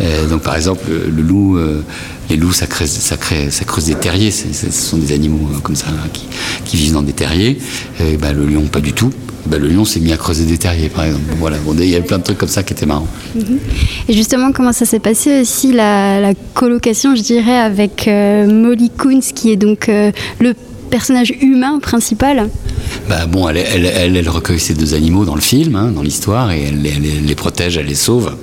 Euh, 0.00 0.26
donc 0.26 0.42
par 0.42 0.56
exemple, 0.56 0.82
le, 0.88 1.08
le 1.08 1.22
loup 1.22 1.56
euh, 1.56 1.82
Les 2.30 2.36
loups, 2.36 2.52
ça, 2.52 2.66
crée, 2.66 2.86
ça, 2.86 3.16
crée, 3.16 3.50
ça 3.50 3.64
creuse 3.64 3.86
des 3.86 3.94
terriers. 3.94 4.30
ce 4.30 4.70
sont 4.70 4.96
des 4.96 5.12
animaux 5.12 5.48
comme 5.62 5.76
ça 5.76 5.86
qui, 6.12 6.24
qui, 6.64 6.76
vivent 6.76 6.94
dans 6.94 7.02
des 7.02 7.12
terriers. 7.12 7.58
Et 8.00 8.16
ben, 8.16 8.32
le 8.32 8.46
lion, 8.46 8.62
pas 8.62 8.80
du 8.80 8.92
tout. 8.92 9.10
Ben, 9.46 9.60
le 9.60 9.68
lion 9.68 9.84
s'est 9.84 10.00
mis 10.00 10.12
à 10.12 10.16
creuser 10.16 10.44
des 10.44 10.56
terriers, 10.56 10.88
par 10.88 11.04
exemple. 11.04 11.24
Voilà, 11.38 11.58
bon, 11.58 11.74
il 11.78 11.88
y 11.88 11.94
avait 11.94 12.04
plein 12.04 12.18
de 12.18 12.22
trucs 12.22 12.38
comme 12.38 12.48
ça 12.48 12.62
qui 12.62 12.72
étaient 12.72 12.86
marrants. 12.86 13.08
Mhm. 13.34 13.58
Et 14.08 14.12
justement, 14.14 14.52
comment 14.52 14.72
ça 14.72 14.86
s'est 14.86 15.00
passé 15.00 15.42
aussi 15.42 15.72
la, 15.72 16.20
la, 16.20 16.32
colocation, 16.54 17.14
je 17.14 17.22
dirais, 17.22 17.58
avec 17.58 18.08
euh, 18.08 18.46
Molly 18.46 18.90
Kunz, 18.96 19.32
qui 19.34 19.50
est 19.50 19.56
donc 19.56 19.88
euh, 19.88 20.12
le 20.40 20.54
personnage 20.90 21.34
humain 21.42 21.78
principal? 21.80 22.48
Bah 23.08 23.26
bon, 23.26 23.48
elle, 23.48 23.58
elle, 23.58 23.84
elle, 23.84 24.16
elle, 24.16 24.28
recueille 24.28 24.60
ces 24.60 24.74
deux 24.74 24.94
animaux 24.94 25.24
dans 25.26 25.34
le 25.34 25.40
film, 25.42 25.76
hein, 25.76 25.90
dans 25.94 26.02
l'histoire, 26.02 26.52
et 26.52 26.62
elle, 26.68 26.80
les 26.82 27.34
protège, 27.34 27.76
elle 27.76 27.86
les 27.86 27.94
sauve. 27.94 28.34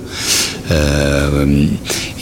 Euh, 0.72 1.66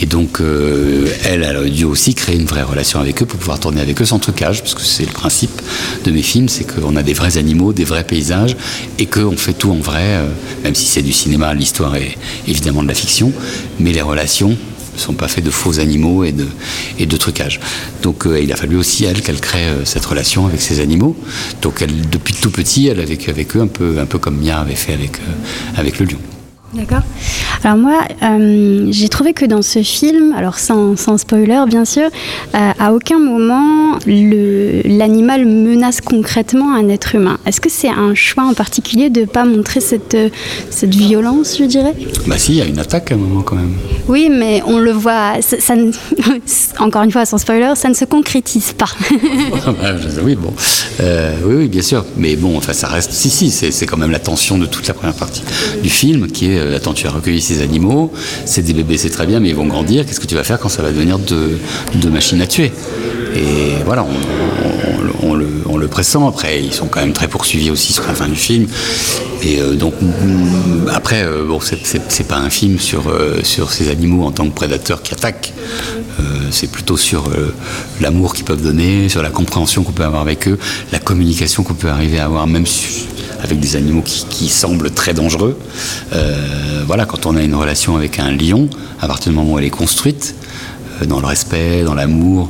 et 0.01 0.05
donc, 0.05 0.41
euh, 0.41 1.07
elle, 1.23 1.43
a 1.43 1.63
dû 1.63 1.85
aussi 1.85 2.13
créer 2.13 2.35
une 2.35 2.45
vraie 2.45 2.63
relation 2.63 2.99
avec 2.99 3.21
eux 3.21 3.25
pour 3.25 3.39
pouvoir 3.39 3.59
tourner 3.59 3.81
avec 3.81 4.01
eux 4.01 4.05
sans 4.05 4.19
trucage, 4.19 4.61
parce 4.61 4.73
que 4.73 4.81
c'est 4.81 5.05
le 5.05 5.11
principe 5.11 5.61
de 6.03 6.11
mes 6.11 6.21
films, 6.21 6.49
c'est 6.49 6.63
qu'on 6.63 6.95
a 6.95 7.03
des 7.03 7.13
vrais 7.13 7.37
animaux, 7.37 7.73
des 7.73 7.83
vrais 7.83 8.03
paysages, 8.03 8.55
et 8.99 9.05
qu'on 9.05 9.37
fait 9.37 9.53
tout 9.53 9.71
en 9.71 9.75
vrai, 9.75 10.03
euh, 10.03 10.27
même 10.63 10.75
si 10.75 10.85
c'est 10.85 11.01
du 11.01 11.13
cinéma, 11.13 11.53
l'histoire 11.53 11.95
est 11.95 12.17
évidemment 12.47 12.83
de 12.83 12.87
la 12.87 12.95
fiction, 12.95 13.31
mais 13.79 13.91
les 13.91 14.01
relations 14.01 14.49
ne 14.93 14.99
sont 14.99 15.13
pas 15.13 15.27
faits 15.27 15.43
de 15.43 15.51
faux 15.51 15.79
animaux 15.79 16.23
et 16.23 16.33
de, 16.33 17.17
trucage. 17.17 17.61
Donc 18.01 18.25
il 18.25 18.51
a 18.51 18.57
fallu 18.57 18.75
aussi, 18.75 19.05
elle, 19.05 19.21
qu'elle 19.21 19.39
crée 19.39 19.65
cette 19.85 20.05
relation 20.05 20.47
avec 20.47 20.59
ces 20.59 20.81
animaux. 20.81 21.15
Donc 21.61 21.81
depuis 22.11 22.33
tout 22.33 22.51
petit, 22.51 22.87
elle 22.87 22.99
a 22.99 23.05
vécu 23.05 23.29
avec 23.29 23.55
eux 23.55 23.61
un 23.61 23.67
peu, 23.67 23.99
un 23.99 24.05
peu 24.05 24.17
comme 24.17 24.37
Mia 24.37 24.59
avait 24.59 24.75
fait 24.75 24.97
avec 25.77 25.99
le 25.99 26.05
lion. 26.07 26.19
D'accord. 26.73 27.01
Alors 27.63 27.77
moi, 27.77 28.01
euh, 28.23 28.87
j'ai 28.89 29.09
trouvé 29.09 29.33
que 29.33 29.45
dans 29.45 29.61
ce 29.61 29.83
film, 29.83 30.33
alors 30.35 30.57
sans, 30.57 30.95
sans 30.95 31.17
spoiler 31.17 31.61
bien 31.67 31.85
sûr, 31.85 32.05
euh, 32.55 32.71
à 32.79 32.93
aucun 32.93 33.19
moment 33.19 33.99
l'animal 34.07 35.45
menace 35.45 36.01
concrètement 36.01 36.73
un 36.73 36.89
être 36.89 37.13
humain. 37.15 37.37
Est-ce 37.45 37.61
que 37.61 37.69
c'est 37.69 37.89
un 37.89 38.15
choix 38.15 38.45
en 38.45 38.53
particulier 38.53 39.09
de 39.09 39.21
ne 39.21 39.25
pas 39.25 39.45
montrer 39.45 39.79
cette, 39.79 40.17
cette 40.69 40.95
violence, 40.95 41.57
je 41.59 41.65
dirais? 41.65 41.93
Bah 42.25 42.37
si, 42.37 42.53
il 42.53 42.57
y 42.57 42.61
a 42.61 42.65
une 42.65 42.79
attaque 42.79 43.11
à 43.11 43.15
un 43.15 43.17
moment 43.17 43.41
quand 43.41 43.57
même. 43.57 43.73
Oui, 44.07 44.29
mais 44.31 44.63
on 44.65 44.79
le 44.79 44.91
voit, 44.91 45.41
ça, 45.41 45.59
ça 45.59 45.75
encore 46.79 47.03
une 47.03 47.11
fois 47.11 47.25
sans 47.25 47.37
spoiler, 47.37 47.73
ça 47.75 47.89
ne 47.89 47.93
se 47.93 48.05
concrétise 48.05 48.73
pas. 48.73 48.89
oui, 50.23 50.35
bon, 50.35 50.53
euh, 51.01 51.35
oui, 51.45 51.55
oui, 51.55 51.67
bien 51.67 51.81
sûr. 51.81 52.05
Mais 52.17 52.35
bon, 52.35 52.57
enfin, 52.57 52.73
ça 52.73 52.87
reste, 52.87 53.11
si, 53.11 53.29
si, 53.29 53.51
c'est 53.51 53.85
quand 53.85 53.97
même 53.97 54.11
la 54.11 54.19
tension 54.19 54.57
de 54.57 54.65
toute 54.65 54.87
la 54.87 54.93
première 54.93 55.15
partie 55.15 55.43
du 55.83 55.89
film 55.89 56.27
qui 56.27 56.51
est 56.51 56.60
euh, 56.61 56.77
attends, 56.77 56.93
tu 56.93 57.07
as 57.07 57.11
recueilli 57.11 57.41
ces 57.41 57.61
animaux, 57.61 58.11
c'est 58.45 58.61
des 58.61 58.73
bébés, 58.73 58.97
c'est 58.97 59.09
très 59.09 59.25
bien, 59.25 59.39
mais 59.39 59.49
ils 59.49 59.55
vont 59.55 59.65
grandir. 59.65 60.05
Qu'est-ce 60.05 60.19
que 60.19 60.27
tu 60.27 60.35
vas 60.35 60.43
faire 60.43 60.59
quand 60.59 60.69
ça 60.69 60.81
va 60.81 60.91
devenir 60.91 61.19
de, 61.19 61.57
de 61.95 62.09
machines 62.09 62.41
à 62.41 62.47
tuer? 62.47 62.71
Et 63.35 63.83
voilà, 63.85 64.05
on, 65.23 65.35
le, 65.35 65.87
pressent. 65.87 66.17
Après, 66.27 66.61
ils 66.61 66.73
sont 66.73 66.87
quand 66.87 66.99
même 67.01 67.13
très 67.13 67.27
poursuivis 67.27 67.71
aussi 67.71 67.93
sur 67.93 68.05
la 68.07 68.13
fin 68.13 68.27
du 68.27 68.35
film. 68.35 68.67
Et 69.43 69.59
euh, 69.59 69.73
donc, 69.75 69.93
après, 70.89 71.23
euh, 71.23 71.45
bon, 71.45 71.59
c'est 71.61 72.27
pas 72.27 72.37
un 72.37 72.49
film 72.49 72.79
sur, 72.79 73.09
euh, 73.09 73.39
sur 73.43 73.71
ces 73.71 73.89
animaux 73.89 74.23
en 74.23 74.31
tant 74.31 74.47
que 74.47 74.53
prédateurs 74.53 75.01
qui 75.01 75.13
attaquent. 75.13 75.53
C'est 76.51 76.69
plutôt 76.69 76.97
sur 76.97 77.29
l'amour 78.01 78.33
qu'ils 78.33 78.43
peuvent 78.43 78.61
donner, 78.61 79.07
sur 79.09 79.23
la 79.23 79.29
compréhension 79.29 79.83
qu'on 79.83 79.93
peut 79.93 80.03
avoir 80.03 80.21
avec 80.21 80.47
eux, 80.47 80.59
la 80.91 80.99
communication 80.99 81.63
qu'on 81.63 81.73
peut 81.73 81.87
arriver 81.87 82.19
à 82.19 82.25
avoir, 82.25 82.45
même 82.45 82.65
avec 83.41 83.59
des 83.59 83.75
animaux 83.75 84.01
qui, 84.03 84.49
semblent 84.49 84.91
très 84.91 85.13
dangereux. 85.13 85.57
Euh, 86.13 86.83
voilà, 86.85 87.05
quand 87.05 87.25
on 87.25 87.35
a 87.35 87.41
une 87.41 87.55
relation 87.55 87.95
avec 87.95 88.19
un 88.19 88.31
lion, 88.31 88.69
à 88.99 89.07
partir 89.07 89.31
du 89.31 89.37
moment 89.37 89.53
où 89.53 89.59
elle 89.59 89.65
est 89.65 89.69
construite, 89.69 90.35
euh, 91.01 91.05
dans 91.05 91.19
le 91.19 91.25
respect, 91.25 91.83
dans 91.83 91.95
l'amour, 91.95 92.49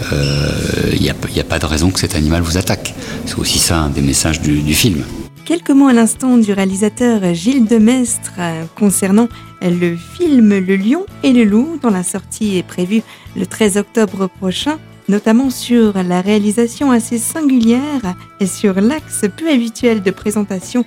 il 0.00 0.06
euh, 0.12 0.98
n'y 1.00 1.08
a, 1.08 1.12
a, 1.12 1.44
pas 1.44 1.58
de 1.58 1.66
raison 1.66 1.90
que 1.90 2.00
cet 2.00 2.14
animal 2.14 2.42
vous 2.42 2.58
attaque. 2.58 2.94
C'est 3.24 3.38
aussi 3.38 3.58
ça 3.58 3.78
un 3.78 3.88
des 3.88 4.02
messages 4.02 4.40
du, 4.40 4.60
du 4.60 4.74
film. 4.74 5.02
Quelques 5.44 5.70
mots 5.70 5.88
à 5.88 5.92
l'instant 5.92 6.36
du 6.36 6.52
réalisateur 6.52 7.32
Gilles 7.32 7.66
Demestre 7.66 8.32
concernant 8.76 9.28
le 9.62 9.96
film 9.96 10.58
Le 10.58 10.76
Lion 10.76 11.06
et 11.22 11.32
le 11.32 11.44
Loup, 11.44 11.78
dont 11.80 11.90
la 11.90 12.02
sortie 12.02 12.58
est 12.58 12.64
prévue 12.64 13.02
le 13.36 13.46
13 13.46 13.76
octobre 13.76 14.28
prochain 14.40 14.78
notamment 15.08 15.50
sur 15.50 16.02
la 16.02 16.20
réalisation 16.20 16.90
assez 16.90 17.18
singulière 17.18 18.16
et 18.40 18.46
sur 18.46 18.80
l'axe 18.80 19.24
peu 19.36 19.50
habituel 19.50 20.02
de 20.02 20.10
présentation 20.10 20.84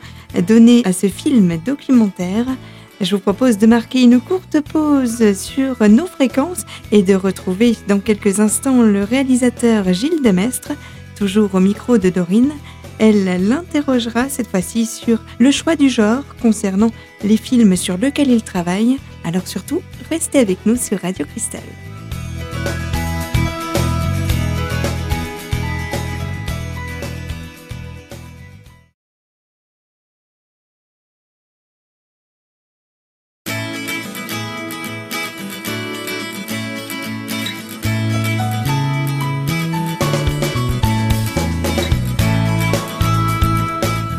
donné 0.47 0.81
à 0.85 0.93
ce 0.93 1.07
film 1.07 1.57
documentaire. 1.65 2.45
Je 3.01 3.15
vous 3.15 3.21
propose 3.21 3.57
de 3.57 3.65
marquer 3.65 4.01
une 4.01 4.19
courte 4.19 4.59
pause 4.59 5.33
sur 5.33 5.88
nos 5.89 6.05
fréquences 6.05 6.65
et 6.91 7.01
de 7.01 7.15
retrouver 7.15 7.77
dans 7.88 7.99
quelques 7.99 8.41
instants 8.41 8.81
le 8.81 9.03
réalisateur 9.03 9.93
Gilles 9.93 10.21
Demestre, 10.21 10.73
toujours 11.17 11.55
au 11.55 11.61
micro 11.61 11.97
de 11.97 12.09
Dorine. 12.09 12.51
Elle 12.97 13.47
l'interrogera 13.47 14.27
cette 14.27 14.49
fois-ci 14.49 14.85
sur 14.85 15.23
le 15.39 15.51
choix 15.51 15.77
du 15.77 15.88
genre 15.88 16.23
concernant 16.41 16.91
les 17.23 17.38
films 17.38 17.77
sur 17.77 17.97
lesquels 17.97 18.31
il 18.31 18.43
travaille. 18.43 18.97
Alors 19.23 19.47
surtout, 19.47 19.81
restez 20.09 20.39
avec 20.39 20.65
nous 20.65 20.75
sur 20.75 20.99
Radio 20.99 21.25
Cristal. 21.25 21.61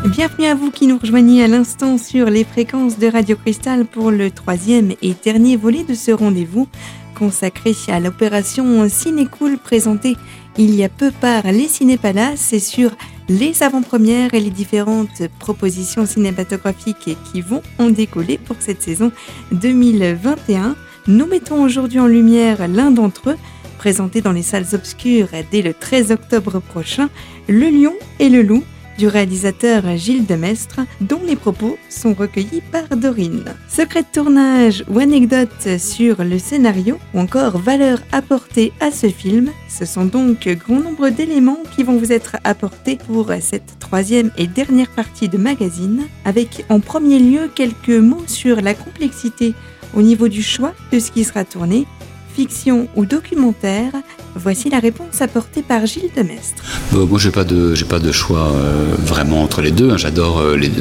Bienvenue 0.05 0.47
à 0.47 0.55
vous 0.55 0.71
qui 0.71 0.87
nous 0.87 0.97
rejoignez 0.97 1.43
à 1.43 1.47
l'instant 1.47 1.99
sur 1.99 2.25
les 2.25 2.43
fréquences 2.43 2.97
de 2.97 3.05
Radio 3.05 3.35
Cristal 3.35 3.85
pour 3.85 4.09
le 4.09 4.31
troisième 4.31 4.93
et 5.03 5.13
dernier 5.23 5.57
volet 5.57 5.83
de 5.83 5.93
ce 5.93 6.09
rendez-vous 6.09 6.67
consacré 7.13 7.75
à 7.87 7.99
l'opération 7.99 8.89
Cinécool 8.89 9.59
présentée 9.59 10.17
il 10.57 10.73
y 10.73 10.83
a 10.83 10.89
peu 10.89 11.11
par 11.11 11.43
les 11.43 11.67
Cinépalaces 11.67 12.51
et 12.51 12.59
sur 12.59 12.89
les 13.29 13.61
avant-premières 13.61 14.33
et 14.33 14.39
les 14.39 14.49
différentes 14.49 15.27
propositions 15.37 16.07
cinématographiques 16.07 17.15
qui 17.31 17.41
vont 17.41 17.61
en 17.77 17.91
décoller 17.91 18.39
pour 18.39 18.55
cette 18.59 18.81
saison 18.81 19.11
2021. 19.51 20.75
Nous 21.05 21.27
mettons 21.27 21.61
aujourd'hui 21.61 21.99
en 21.99 22.07
lumière 22.07 22.67
l'un 22.67 22.89
d'entre 22.89 23.29
eux, 23.29 23.37
présenté 23.77 24.21
dans 24.21 24.31
les 24.31 24.41
salles 24.41 24.73
obscures 24.73 25.29
dès 25.51 25.61
le 25.61 25.75
13 25.75 26.11
octobre 26.11 26.59
prochain, 26.59 27.09
Le 27.47 27.69
Lion 27.69 27.93
et 28.17 28.29
le 28.29 28.41
Loup 28.41 28.63
du 29.01 29.07
réalisateur 29.07 29.97
Gilles 29.97 30.27
Demestre, 30.27 30.81
dont 31.01 31.21
les 31.25 31.35
propos 31.35 31.75
sont 31.89 32.13
recueillis 32.13 32.61
par 32.71 32.95
Dorine. 32.95 33.45
Secret 33.67 34.03
de 34.03 34.07
tournage 34.13 34.83
ou 34.87 34.99
anecdote 34.99 35.79
sur 35.79 36.23
le 36.23 36.37
scénario 36.37 36.99
ou 37.15 37.19
encore 37.19 37.57
valeur 37.57 37.97
apportée 38.11 38.71
à 38.79 38.91
ce 38.91 39.09
film, 39.09 39.49
ce 39.67 39.85
sont 39.85 40.05
donc 40.05 40.47
grand 40.49 40.79
nombre 40.79 41.09
d'éléments 41.09 41.63
qui 41.75 41.81
vont 41.81 41.97
vous 41.97 42.11
être 42.11 42.37
apportés 42.43 42.95
pour 42.95 43.31
cette 43.41 43.79
troisième 43.79 44.29
et 44.37 44.45
dernière 44.45 44.91
partie 44.91 45.29
de 45.29 45.39
magazine, 45.39 46.03
avec 46.23 46.63
en 46.69 46.79
premier 46.79 47.17
lieu 47.17 47.49
quelques 47.55 47.89
mots 47.89 48.27
sur 48.27 48.61
la 48.61 48.75
complexité 48.75 49.55
au 49.95 50.03
niveau 50.03 50.27
du 50.27 50.43
choix 50.43 50.75
de 50.91 50.99
ce 50.99 51.09
qui 51.09 51.23
sera 51.23 51.43
tourné 51.43 51.87
fiction 52.35 52.87
ou 52.95 53.05
documentaire 53.05 53.93
Voici 54.35 54.69
la 54.69 54.79
réponse 54.79 55.21
apportée 55.21 55.61
par 55.61 55.85
Gilles 55.85 56.09
Demestre. 56.15 56.63
Moi, 56.93 57.19
j'ai 57.19 57.31
pas 57.31 57.43
de, 57.43 57.75
pas 57.83 57.99
de 57.99 58.11
choix 58.11 58.51
euh, 58.53 58.95
vraiment 58.97 59.43
entre 59.43 59.61
les 59.61 59.71
deux. 59.71 59.91
Hein. 59.91 59.97
J'adore 59.97 60.39
euh, 60.39 60.55
les 60.55 60.71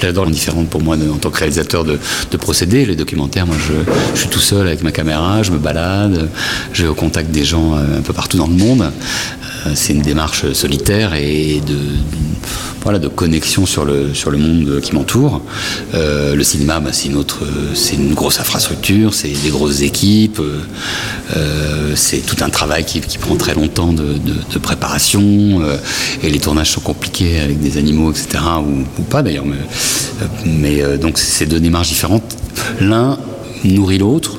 j'adore 0.00 0.26
pour 0.70 0.82
moi 0.82 0.96
en 0.96 1.16
tant 1.16 1.30
que 1.30 1.38
réalisateur 1.38 1.84
de, 1.84 1.98
de 2.30 2.36
procédés. 2.36 2.86
Les 2.86 2.96
documentaires, 2.96 3.46
moi, 3.46 3.56
je, 3.58 3.74
je, 4.14 4.20
suis 4.20 4.28
tout 4.28 4.40
seul 4.40 4.66
avec 4.66 4.82
ma 4.82 4.90
caméra, 4.90 5.42
je 5.42 5.52
me 5.52 5.58
balade, 5.58 6.28
je 6.72 6.82
vais 6.82 6.88
au 6.88 6.94
contact 6.94 7.30
des 7.30 7.44
gens 7.44 7.76
euh, 7.76 7.98
un 7.98 8.02
peu 8.02 8.12
partout 8.12 8.36
dans 8.36 8.48
le 8.48 8.54
monde. 8.54 8.90
Euh, 9.66 9.72
c'est 9.74 9.92
une 9.92 10.02
démarche 10.02 10.52
solitaire 10.52 11.14
et 11.14 11.60
de, 11.66 11.76
voilà, 12.82 12.98
de 12.98 13.08
connexion 13.08 13.66
sur 13.66 13.84
le, 13.84 14.14
sur 14.14 14.30
le 14.30 14.38
monde 14.38 14.80
qui 14.80 14.94
m'entoure. 14.94 15.42
Euh, 15.94 16.34
le 16.34 16.44
cinéma, 16.44 16.80
bah, 16.80 16.90
c'est 16.92 17.08
une 17.08 17.18
une 17.98 18.14
grosse 18.14 18.40
infrastructure, 18.40 19.14
c'est 19.14 19.28
des 19.28 19.50
grosses 19.50 19.82
équipes, 19.82 20.40
c'est 21.98 22.24
tout 22.24 22.42
un 22.42 22.48
travail 22.48 22.84
qui, 22.84 23.00
prend 23.18 23.36
très 23.36 23.54
longtemps 23.54 23.92
de, 23.92 24.14
de, 24.14 24.58
préparation 24.58 25.20
euh, 25.62 25.76
et 26.22 26.30
les 26.30 26.38
tournages 26.38 26.70
sont 26.70 26.80
compliqués 26.80 27.40
avec 27.40 27.60
des 27.60 27.76
animaux, 27.76 28.10
etc. 28.10 28.38
Ou, 28.98 29.02
pas 29.02 29.22
d'ailleurs. 29.22 29.44
Mais, 30.46 30.82
euh, 30.82 30.96
donc 30.96 31.18
c'est 31.18 31.46
deux 31.46 31.60
démarches 31.60 31.88
différentes. 31.88 32.36
L'un 32.80 33.18
nourrit 33.64 33.98
l'autre. 33.98 34.38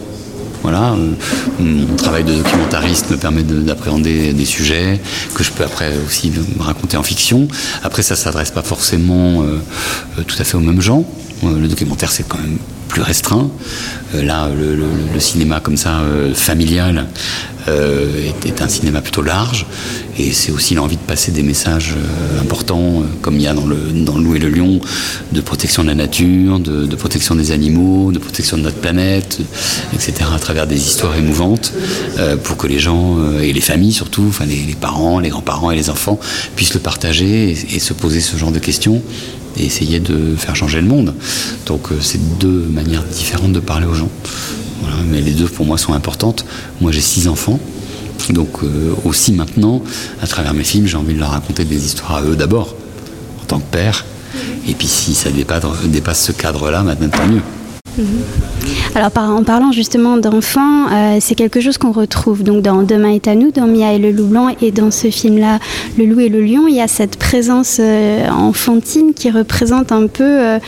Voilà, 0.61 0.95
on, 1.59 1.95
travail 1.95 2.23
de 2.23 2.33
documentariste 2.33 3.09
me 3.11 3.17
permet 3.17 3.43
d'appréhender 3.43 4.33
des 4.33 4.45
sujets 4.45 4.99
que 5.33 5.43
je 5.43 5.51
peux 5.51 5.63
après 5.63 5.93
aussi 6.05 6.31
raconter 6.59 6.97
en 6.97 7.03
fiction. 7.03 7.47
Après, 7.83 8.01
ça 8.01 8.15
s'adresse 8.15 8.51
pas 8.51 8.63
forcément 8.63 9.43
tout 10.27 10.35
à 10.37 10.43
fait 10.43 10.57
au 10.57 10.61
même 10.61 10.81
genre. 10.81 11.03
le 11.43 11.67
documentaire, 11.67 12.11
c'est 12.11 12.27
quand 12.27 12.39
même 12.39 12.57
plus 12.89 13.01
restreint. 13.01 13.49
Euh, 14.15 14.23
là, 14.23 14.49
le, 14.49 15.19
cinéma 15.19 15.59
comme 15.59 15.77
ça, 15.77 15.99
euh, 15.99 16.33
familial, 16.33 17.05
euh, 17.67 18.29
est, 18.45 18.61
un 18.61 18.67
cinéma 18.67 19.01
plutôt 19.01 19.21
large. 19.21 19.65
Et 20.17 20.31
c'est 20.31 20.51
aussi 20.51 20.73
l'envie 20.73 20.95
de 20.95 21.01
passer 21.01 21.31
des 21.31 21.43
messages 21.43 21.93
importants, 22.41 23.03
comme 23.21 23.35
il 23.35 23.43
y 23.43 23.47
a 23.47 23.53
dans 23.53 23.65
le, 23.65 23.77
dans 23.93 24.17
Loup 24.17 24.35
et 24.35 24.39
le 24.39 24.49
Lion, 24.49 24.79
de 25.31 25.41
protection 25.41 25.83
de 25.83 25.89
la 25.89 25.95
nature, 25.95 26.59
de, 26.59 26.95
protection 26.95 27.35
des 27.35 27.51
animaux, 27.51 28.11
de 28.11 28.19
protection 28.19 28.57
de 28.57 28.63
notre 28.63 28.77
planète, 28.77 29.39
etc., 29.93 30.13
à 30.33 30.39
travers 30.39 30.67
des 30.67 30.77
histoires 30.77 31.15
émouvantes, 31.15 31.71
pour 32.43 32.57
que 32.57 32.67
les 32.67 32.79
gens, 32.79 33.17
et 33.41 33.53
les 33.53 33.61
familles 33.61 33.93
surtout, 33.93 34.25
enfin 34.27 34.45
les, 34.45 34.75
parents, 34.75 35.19
les 35.19 35.29
grands-parents 35.29 35.71
et 35.71 35.75
les 35.75 35.89
enfants, 35.89 36.19
puissent 36.57 36.73
le 36.73 36.81
partager 36.81 37.51
et 37.51 37.79
se 37.79 37.93
poser 37.93 38.19
ce 38.19 38.35
genre 38.35 38.51
de 38.51 38.59
questions 38.59 39.01
et 39.57 39.65
essayer 39.65 39.99
de 39.99 40.35
faire 40.35 40.55
changer 40.55 40.81
le 40.81 40.87
monde. 40.87 41.13
Donc 41.65 41.87
c'est 42.01 42.39
deux 42.39 42.65
manières 42.83 43.03
différentes 43.03 43.53
de 43.53 43.59
parler 43.59 43.85
aux 43.85 43.93
gens. 43.93 44.09
Mais 45.11 45.21
les 45.21 45.31
deux 45.31 45.47
pour 45.47 45.65
moi 45.65 45.77
sont 45.77 45.93
importantes. 45.93 46.45
Moi 46.81 46.91
j'ai 46.91 47.01
six 47.01 47.27
enfants. 47.27 47.59
Donc 48.29 48.63
euh, 48.63 48.93
aussi 49.05 49.31
maintenant, 49.31 49.81
à 50.21 50.27
travers 50.27 50.53
mes 50.53 50.63
films, 50.63 50.87
j'ai 50.87 50.97
envie 50.97 51.13
de 51.13 51.19
leur 51.19 51.31
raconter 51.31 51.65
des 51.65 51.85
histoires 51.85 52.15
à 52.17 52.21
eux 52.23 52.35
d'abord, 52.35 52.75
en 53.41 53.45
tant 53.45 53.59
que 53.59 53.71
père. 53.71 54.05
Et 54.67 54.73
puis 54.73 54.87
si 54.87 55.13
ça 55.13 55.31
dépasse, 55.31 55.63
dépasse 55.85 56.25
ce 56.25 56.31
cadre-là, 56.31 56.83
maintenant 56.83 57.09
tant 57.09 57.27
mieux. 57.27 57.41
Mhm. 57.97 58.05
Alors 58.95 59.11
en 59.15 59.43
parlant 59.43 59.71
justement 59.71 60.17
d'enfants, 60.17 60.87
euh, 60.91 61.17
c'est 61.21 61.35
quelque 61.35 61.61
chose 61.61 61.77
qu'on 61.77 61.91
retrouve 61.91 62.43
donc 62.43 62.61
dans 62.61 62.83
Demain 62.83 63.13
est 63.13 63.27
à 63.27 63.35
nous, 63.35 63.51
dans 63.51 63.67
Mia 63.67 63.93
et 63.93 63.99
le 63.99 64.11
loup 64.11 64.27
blanc 64.27 64.49
et 64.61 64.71
dans 64.71 64.91
ce 64.91 65.09
film-là, 65.09 65.59
Le 65.97 66.05
loup 66.05 66.19
et 66.19 66.29
le 66.29 66.41
lion, 66.41 66.67
il 66.67 66.75
y 66.75 66.81
a 66.81 66.87
cette 66.87 67.17
présence 67.17 67.77
euh, 67.79 68.27
enfantine 68.29 69.13
qui 69.13 69.29
représente 69.29 69.91
un 69.91 70.07
peu 70.07 70.23
euh, 70.23 70.59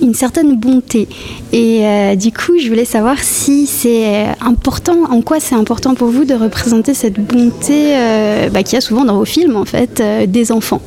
une 0.00 0.14
certaine 0.14 0.56
bonté. 0.56 1.08
Et 1.52 1.84
du 2.16 2.32
coup, 2.32 2.58
je 2.60 2.68
voulais 2.68 2.84
savoir 2.84 3.18
si 3.20 3.66
c'est 3.66 4.26
important, 4.40 5.04
en 5.10 5.22
quoi 5.22 5.38
c'est 5.38 5.54
important 5.54 5.94
pour 5.94 6.08
vous 6.08 6.24
de 6.24 6.34
représenter 6.34 6.94
cette 6.94 7.20
bonté 7.20 7.94
bah, 8.52 8.62
qu'il 8.64 8.74
y 8.74 8.78
a 8.78 8.80
souvent 8.80 9.04
dans 9.04 9.16
vos 9.16 9.24
films 9.24 9.56
en 9.56 9.64
fait, 9.64 10.02
des 10.26 10.50
enfants. 10.50 10.80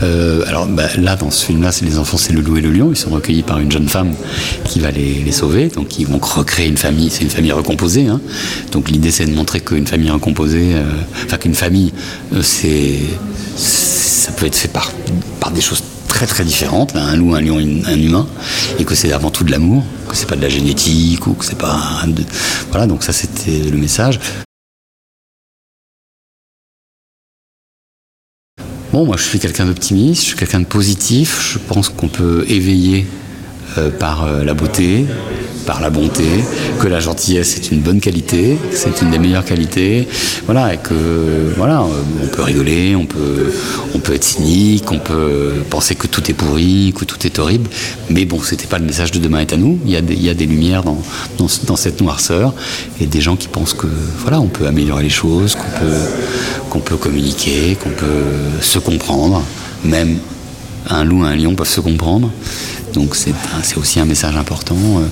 Alors 0.00 0.66
bah, 0.66 0.84
là, 0.98 1.16
dans 1.16 1.30
ce 1.30 1.44
film-là, 1.46 1.72
c'est 1.72 1.84
les 1.84 1.98
enfants, 1.98 2.16
c'est 2.16 2.32
le 2.32 2.40
loup 2.40 2.56
et 2.56 2.60
le 2.60 2.70
lion. 2.70 2.90
Ils 2.90 2.96
sont 2.96 3.10
recueillis 3.10 3.42
par 3.42 3.58
une 3.58 3.70
jeune 3.70 3.88
femme 3.88 4.14
qui 4.64 4.80
va 4.80 4.90
les, 4.90 5.30
sauver. 5.32 5.45
Donc 5.46 5.98
ils 5.98 6.06
vont 6.06 6.18
recréer 6.18 6.68
une 6.68 6.76
famille. 6.76 7.10
C'est 7.10 7.22
une 7.22 7.30
famille 7.30 7.52
recomposée. 7.52 8.06
Hein. 8.06 8.20
Donc 8.72 8.90
l'idée, 8.90 9.10
c'est 9.10 9.26
de 9.26 9.34
montrer 9.34 9.60
qu'une 9.60 9.86
famille 9.86 10.10
recomposée, 10.10 10.74
euh, 10.74 10.84
enfin 11.24 11.38
qu'une 11.38 11.54
famille, 11.54 11.92
euh, 12.34 12.42
c'est 12.42 12.98
ça 13.56 14.32
peut 14.32 14.46
être 14.46 14.56
fait 14.56 14.68
par, 14.68 14.92
par 15.40 15.50
des 15.50 15.60
choses 15.60 15.82
très 16.08 16.26
très 16.26 16.44
différentes, 16.44 16.96
un 16.96 17.16
loup, 17.16 17.34
un 17.34 17.40
lion, 17.40 17.58
un 17.58 18.00
humain, 18.00 18.26
et 18.78 18.84
que 18.84 18.94
c'est 18.94 19.12
avant 19.12 19.30
tout 19.30 19.44
de 19.44 19.50
l'amour, 19.50 19.84
que 20.08 20.16
c'est 20.16 20.28
pas 20.28 20.36
de 20.36 20.42
la 20.42 20.48
génétique 20.48 21.26
ou 21.26 21.34
que 21.34 21.44
c'est 21.44 21.58
pas 21.58 22.02
voilà. 22.70 22.86
Donc 22.86 23.02
ça, 23.02 23.12
c'était 23.12 23.70
le 23.70 23.76
message. 23.76 24.18
Bon, 28.92 29.04
moi 29.04 29.16
je 29.18 29.24
suis 29.24 29.38
quelqu'un 29.38 29.66
d'optimiste, 29.66 30.22
je 30.22 30.28
suis 30.28 30.36
quelqu'un 30.36 30.60
de 30.60 30.64
positif, 30.64 31.52
je 31.52 31.58
pense 31.58 31.90
qu'on 31.90 32.08
peut 32.08 32.46
éveiller 32.48 33.06
par 33.98 34.24
euh, 34.24 34.44
la 34.44 34.54
beauté, 34.54 35.06
par 35.66 35.80
la 35.80 35.90
bonté, 35.90 36.24
que 36.80 36.86
la 36.86 37.00
gentillesse 37.00 37.56
est 37.56 37.72
une 37.72 37.80
bonne 37.80 38.00
qualité, 38.00 38.56
c'est 38.70 39.02
une 39.02 39.10
des 39.10 39.18
meilleures 39.18 39.44
qualités, 39.44 40.06
voilà, 40.44 40.72
et 40.72 40.78
que 40.78 40.94
voilà, 41.56 41.80
euh, 41.80 42.02
on 42.22 42.28
peut 42.28 42.42
rigoler, 42.42 42.94
on 42.94 43.04
peut, 43.04 43.52
on 43.94 43.98
peut 43.98 44.14
être 44.14 44.24
cynique, 44.24 44.90
on 44.92 45.00
peut 45.00 45.54
penser 45.68 45.96
que 45.96 46.06
tout 46.06 46.30
est 46.30 46.34
pourri, 46.34 46.94
que 46.96 47.04
tout 47.04 47.26
est 47.26 47.38
horrible, 47.38 47.68
mais 48.08 48.24
bon, 48.24 48.40
c'était 48.40 48.66
pas 48.66 48.78
le 48.78 48.84
message 48.86 49.10
de 49.10 49.18
demain 49.18 49.40
est 49.40 49.52
à 49.52 49.56
nous. 49.56 49.78
Il 49.84 49.90
y 49.90 49.96
a 49.96 50.00
des, 50.00 50.14
il 50.14 50.22
y 50.22 50.30
a 50.30 50.34
des 50.34 50.46
lumières 50.46 50.84
dans, 50.84 51.02
dans, 51.38 51.76
cette 51.76 52.00
noirceur 52.00 52.54
et 53.00 53.06
des 53.06 53.20
gens 53.20 53.36
qui 53.36 53.48
pensent 53.48 53.74
que 53.74 53.88
voilà, 54.20 54.40
on 54.40 54.46
peut 54.46 54.66
améliorer 54.66 55.02
les 55.02 55.10
choses, 55.10 55.56
qu'on 55.56 55.80
peut, 55.80 55.96
qu'on 56.70 56.78
peut 56.78 56.96
communiquer, 56.96 57.76
qu'on 57.82 57.90
peut 57.90 58.60
se 58.60 58.78
comprendre, 58.78 59.42
même 59.84 60.18
un 60.88 61.04
loup 61.04 61.24
et 61.24 61.28
un 61.28 61.36
lion 61.36 61.54
peuvent 61.54 61.68
se 61.68 61.80
comprendre. 61.80 62.30
Donc 62.94 63.14
c'est 63.14 63.76
aussi 63.76 64.00
un 64.00 64.04
message 64.04 64.36
important. 64.36 64.76
Euh, 64.76 65.06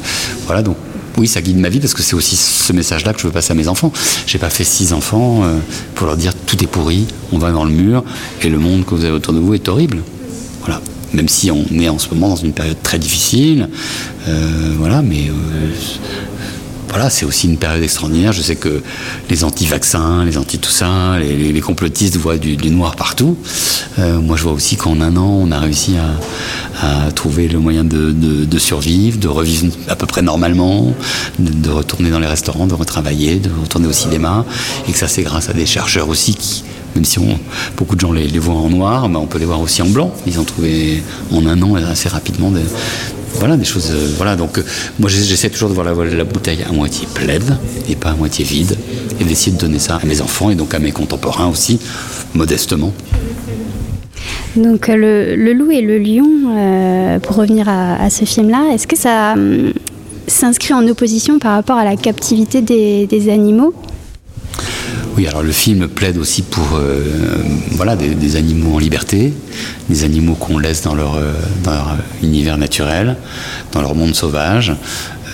voilà, 0.47 0.63
donc 0.63 0.77
oui, 1.17 1.29
ça 1.29 1.41
guide 1.43 1.59
ma 1.59 1.69
vie 1.69 1.81
parce 1.81 1.95
que 1.95 2.03
c'est 2.03 2.15
aussi 2.15 2.37
ce 2.37 2.73
message-là 2.73 3.13
que 3.13 3.21
je 3.21 3.27
veux 3.27 3.33
passer 3.33 3.53
à 3.53 3.55
mes 3.55 3.69
enfants. 3.69 3.93
J'ai 4.27 4.39
pas 4.39 4.51
fait 4.51 4.65
six 4.65 4.93
enfants 4.93 5.43
euh, 5.45 5.59
pour 5.95 6.07
leur 6.07 6.17
dire 6.17 6.33
tout 6.35 6.63
est 6.63 6.67
pourri, 6.67 7.07
on 7.33 7.39
va 7.39 7.53
dans 7.53 7.65
le 7.65 7.71
mur 7.71 8.03
et 8.43 8.49
le 8.49 8.59
monde 8.59 8.85
que 8.85 8.95
vous 8.95 9.05
avez 9.05 9.15
autour 9.15 9.35
de 9.35 9.39
vous 9.39 9.55
est 9.55 9.69
horrible. 9.69 9.99
Voilà. 10.61 10.81
Même 11.13 11.29
si 11.29 11.51
on 11.51 11.65
est 11.79 11.89
en 11.89 11.99
ce 11.99 12.09
moment 12.09 12.29
dans 12.29 12.37
une 12.37 12.53
période 12.53 12.83
très 12.83 12.99
difficile, 12.99 13.69
euh, 14.27 14.75
voilà, 14.77 15.01
mais 15.01 15.31
voilà, 16.89 17.11
c'est 17.11 17.25
aussi 17.25 17.49
une 17.49 17.57
période 17.57 17.83
extraordinaire. 17.83 18.33
Je 18.33 18.43
sais 18.43 18.57
que 18.57 18.83
les 19.29 19.45
anti-vaccins, 19.45 20.25
les 20.25 20.39
anti-tout 20.39 20.71
ça, 20.71 21.19
les, 21.19 21.61
complotistes 21.61 22.17
voient 22.17 22.37
du, 22.37 22.71
noir 22.71 22.97
partout. 22.97 23.37
Euh, 23.99 24.21
moi, 24.21 24.37
je 24.37 24.43
vois 24.43 24.53
aussi 24.53 24.77
qu'en 24.77 25.01
un 25.01 25.17
an, 25.17 25.27
on 25.27 25.51
a 25.51 25.59
réussi 25.59 25.97
à, 25.97 27.11
trouver 27.15 27.49
le 27.49 27.59
moyen 27.59 27.85
de, 27.85 28.59
survivre, 28.59 29.19
de 29.19 29.29
revivre 29.29 29.73
à 29.89 29.97
peu 29.97 30.07
près 30.07 30.23
normalement, 30.23 30.93
de, 31.39 31.71
retourner 31.71 32.11
dans 32.11 32.19
les 32.19 32.27
restaurants, 32.27 32.67
de 32.67 32.75
retravailler, 32.75 33.37
de 33.37 33.51
retourner 33.61 33.87
au 33.87 33.93
cinéma. 33.93 34.45
Et 34.89 34.93
que 34.93 34.99
ça, 34.99 35.09
c'est 35.09 35.23
grâce 35.23 35.49
à 35.49 35.53
des 35.53 35.67
chercheurs 35.67 36.09
aussi 36.09 36.35
qui, 36.35 36.65
même 36.95 37.05
si 37.05 37.19
beaucoup 37.77 37.97
de 37.97 38.01
gens 38.01 38.13
les, 38.13 38.27
voient 38.39 38.55
en 38.55 38.69
noir, 38.69 39.09
ben, 39.09 39.19
on 39.19 39.27
peut 39.27 39.39
les 39.39 39.45
voir 39.45 39.61
aussi 39.61 39.83
en 39.83 39.89
blanc. 39.89 40.13
Ils 40.27 40.39
ont 40.39 40.45
trouvé 40.45 41.03
en 41.33 41.47
un 41.47 41.61
an 41.63 41.75
assez 41.75 42.09
rapidement 42.09 42.53
voilà, 43.35 43.57
des 43.57 43.65
choses. 43.65 43.91
Euh, 43.93 44.15
voilà, 44.17 44.37
donc 44.37 44.59
euh, 44.59 44.65
moi 44.99 45.09
j'essaie 45.11 45.51
toujours 45.51 45.69
de 45.69 45.75
voir 45.75 45.87
la, 45.87 46.25
bouteille 46.25 46.65
à 46.69 46.73
moitié 46.73 47.07
pleine 47.13 47.59
et 47.89 47.97
pas 47.97 48.11
à 48.11 48.15
moitié 48.15 48.45
vide, 48.45 48.77
et 49.21 49.25
d'essayer 49.25 49.53
de 49.53 49.61
donner 49.61 49.79
ça 49.79 49.99
à 50.03 50.07
mes 50.07 50.21
enfants 50.21 50.51
et 50.51 50.55
donc 50.55 50.75
à 50.75 50.79
mes 50.79 50.93
contemporains 50.93 51.49
aussi, 51.49 51.81
modestement. 52.35 52.93
Donc 54.57 54.89
euh, 54.89 55.37
le, 55.37 55.53
loup 55.53 55.71
et 55.71 55.81
le 55.81 55.99
lion, 55.99 57.21
pour 57.21 57.37
revenir 57.37 57.69
à, 57.69 58.09
ce 58.11 58.25
film-là, 58.25 58.73
est-ce 58.73 58.87
que 58.87 58.97
ça 58.97 59.33
hum, 59.33 59.73
s'inscrit 60.27 60.75
en 60.75 60.87
opposition 60.87 61.39
par 61.39 61.53
rapport 61.53 61.77
à 61.77 61.85
la 61.85 61.97
captivité 61.97 62.63
des 62.63 63.29
animaux? 63.31 63.75
Oui, 65.17 65.29
alors 65.29 65.43
le 65.43 65.53
film 65.53 65.87
plaide 65.87 66.19
aussi 66.19 66.43
pour 66.43 66.75
euh, 66.75 67.05
voilà, 67.73 67.95
des, 67.95 68.37
animaux 68.37 68.75
en 68.75 68.79
liberté, 68.79 69.33
des 69.89 70.05
animaux 70.05 70.35
qu'on 70.35 70.59
laisse 70.59 70.83
dans 70.83 70.95
leur, 70.95 71.15
euh, 71.15 71.33
dans 71.63 71.73
leur 71.73 71.97
univers 72.23 72.59
naturel, 72.59 73.17
dans 73.73 73.81
leur 73.81 73.95
monde 73.95 74.15
sauvage, 74.15 74.75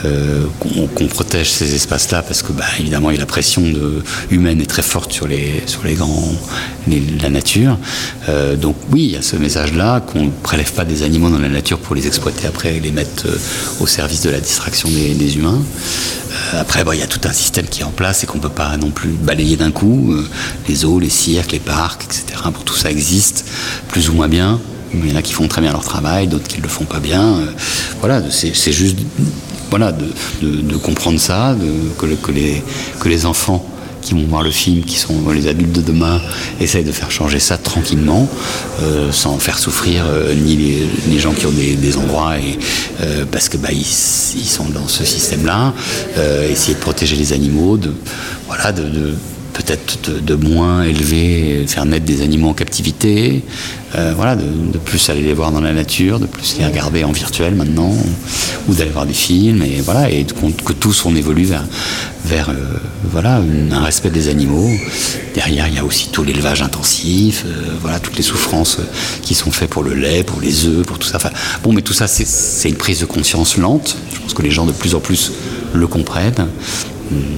euh, 0.07 0.47
qu'on 0.59 1.07
protège 1.09 1.51
ces 1.51 1.75
espaces-là 1.75 2.23
parce 2.23 2.43
que 2.43 2.53
bah, 2.53 2.65
évidemment 2.79 3.11
la 3.11 3.27
pression 3.27 3.63
humaine 4.31 4.59
est 4.63 4.67
très 4.67 4.81
forte 4.81 5.13
sur 5.13 5.29
les 5.29 5.63
sur 5.67 5.85
les 5.85 5.93
grands 5.93 6.33
la 7.21 7.29
nature. 7.29 7.77
Euh, 8.31 8.57
donc 8.57 8.77
oui, 8.91 9.05
il 9.05 9.11
y 9.11 9.17
a 9.17 9.23
ce 9.23 9.37
message-là 9.37 10.01
qu'on 10.01 10.25
ne 10.25 10.31
prélève 10.31 10.73
pas 10.73 10.87
des 10.87 11.03
animaux 11.03 11.29
dans 11.29 11.39
la 11.39 11.51
nature 11.51 11.79
pour 11.79 11.95
les 11.95 12.07
exploiter 12.07 12.47
après 12.47 12.77
et 12.77 12.81
les 12.81 12.93
mettre 12.93 13.27
euh, 13.27 13.39
au 13.81 13.87
service 13.87 14.23
de 14.23 14.31
la 14.31 14.41
distraction 14.41 14.89
des, 14.89 15.37
humains. 15.37 15.61
après, 16.55 16.83
il 16.95 16.99
y 16.99 17.03
a 17.03 17.07
tout 17.07 17.21
un 17.25 17.33
système 17.33 17.67
qui 17.67 17.83
est 17.83 17.85
en 17.85 17.91
place 17.91 18.25
et 18.25 18.27
qu'on 18.27 18.39
ne 18.39 18.43
peut 18.43 18.49
pas 18.49 18.77
non 18.79 18.91
plus 18.91 19.11
balayer 19.11 19.57
d'un 19.57 19.71
coup. 19.71 20.15
les 20.67 20.75
zoos, 20.77 20.99
les 20.99 21.11
cirques, 21.11 21.53
les 21.53 21.59
parcs, 21.59 22.05
etc. 22.05 22.41
Pour 22.55 22.65
tout 22.65 22.75
ça 22.75 22.91
existe 22.91 23.45
plus 23.89 24.09
ou 24.09 24.15
moins 24.15 24.29
bien. 24.29 24.59
Il 24.95 25.09
y 25.09 25.13
en 25.13 25.17
a 25.17 25.23
qui 25.23 25.35
font 25.35 25.47
très 25.47 25.61
bien 25.61 25.73
leur 25.73 25.85
travail, 25.85 26.27
d'autres 26.27 26.49
qui 26.49 26.59
ne 26.59 26.63
le 26.63 26.69
font 26.69 26.85
pas 26.85 27.01
bien. 27.01 27.37
voilà, 28.01 28.23
c'est 28.31 28.73
juste 28.73 28.97
voilà, 29.71 29.93
de, 29.93 30.77
comprendre 30.77 31.19
ça, 31.21 31.57
que, 31.99 33.09
les, 33.09 33.27
enfants 33.27 33.65
qui 34.03 34.15
vont 34.15 34.25
voir 34.25 34.43
le 34.43 34.51
film, 34.51 34.83
qui 34.83 34.97
sont 34.97 35.31
les 35.31 35.47
adultes 35.47 35.73
de 35.73 35.83
demain, 35.83 36.21
essayent 36.61 36.85
de 36.85 36.93
faire 36.93 37.11
changer 37.11 37.39
ça 37.39 37.57
tranquillement, 37.59 38.29
euh, 38.83 39.13
sans 39.13 39.39
faire 39.39 39.59
souffrir 39.59 40.05
euh, 40.07 40.35
ni 40.35 40.57
les, 41.09 41.19
gens 41.19 41.33
qui 41.33 41.47
ont 41.47 41.53
des, 41.53 41.97
endroits, 41.97 42.35
euh, 43.03 43.25
parce 43.31 43.49
que 43.49 43.57
bah, 43.57 43.69
ils, 43.73 43.85
sont 43.85 44.69
dans 44.71 44.89
ce 44.89 45.05
système-là, 45.05 45.75
essayer 46.51 46.75
de 46.75 46.81
protéger 46.81 47.17
les 47.17 47.33
animaux, 47.33 47.77
de, 47.77 47.93
voilà, 48.49 48.73
de 48.73 49.15
peut-être 49.77 50.25
de, 50.25 50.35
moins 50.35 50.83
élever, 50.83 51.65
faire 51.69 51.85
naître 51.85 52.05
des 52.05 52.23
animaux 52.23 52.49
en 52.49 52.55
captivité, 52.55 53.43
euh, 53.95 54.13
voilà, 54.17 54.35
de, 54.35 54.79
plus 54.79 55.11
aller 55.11 55.23
les 55.23 55.33
voir 55.33 55.53
dans 55.53 55.61
la 55.61 55.73
nature, 55.73 56.19
de 56.19 56.27
plus 56.27 56.57
les 56.59 56.67
regarder 56.67 57.05
en 57.05 57.13
virtuel 57.13 57.55
maintenant, 57.55 57.95
ou 58.69 58.75
d'aller 58.75 58.91
voir 58.91 59.07
des 59.07 59.15
films, 59.15 59.63
et 59.63 59.81
voilà, 59.81 60.11
et 60.11 60.25
que 60.25 60.73
tous 60.73 61.05
on 61.05 61.15
évolue 61.15 61.47
vers, 62.25 62.51
euh, 62.51 62.55
voilà, 63.05 63.41
un 63.71 63.83
respect 63.83 64.11
des 64.11 64.29
animaux. 64.29 64.71
Derrière, 65.35 65.69
il 65.69 65.75
y 65.75 65.79
a 65.79 65.85
aussi 65.85 66.09
tout 66.11 66.25
l'élevage 66.25 66.63
intensif, 66.63 67.45
euh, 67.47 67.71
voilà, 67.81 68.01
toutes 68.01 68.17
les 68.17 68.25
souffrances 68.25 68.79
qui 69.23 69.35
sont 69.35 69.53
faites 69.53 69.71
pour 69.71 69.85
le 69.85 69.95
lait, 69.95 70.25
pour 70.25 70.41
les 70.41 70.67
œufs, 70.67 70.85
pour 70.85 70.99
tout 70.99 71.09
ça. 71.09 71.19
Bon, 71.63 71.73
mais 71.73 71.83
tout 71.83 71.95
ça, 71.95 72.09
c'est 72.09 72.69
une 72.69 72.77
prise 72.77 73.01
de 73.01 73.07
conscience 73.07 73.57
lente. 73.57 73.97
Je 74.13 74.19
pense 74.21 74.35
que 74.35 74.43
les 74.43 74.51
gens 74.51 74.67
de 74.67 74.73
plus 74.73 74.97
en 74.97 75.01
plus 75.01 75.33
le 75.75 75.87
comprennent. 75.87 76.49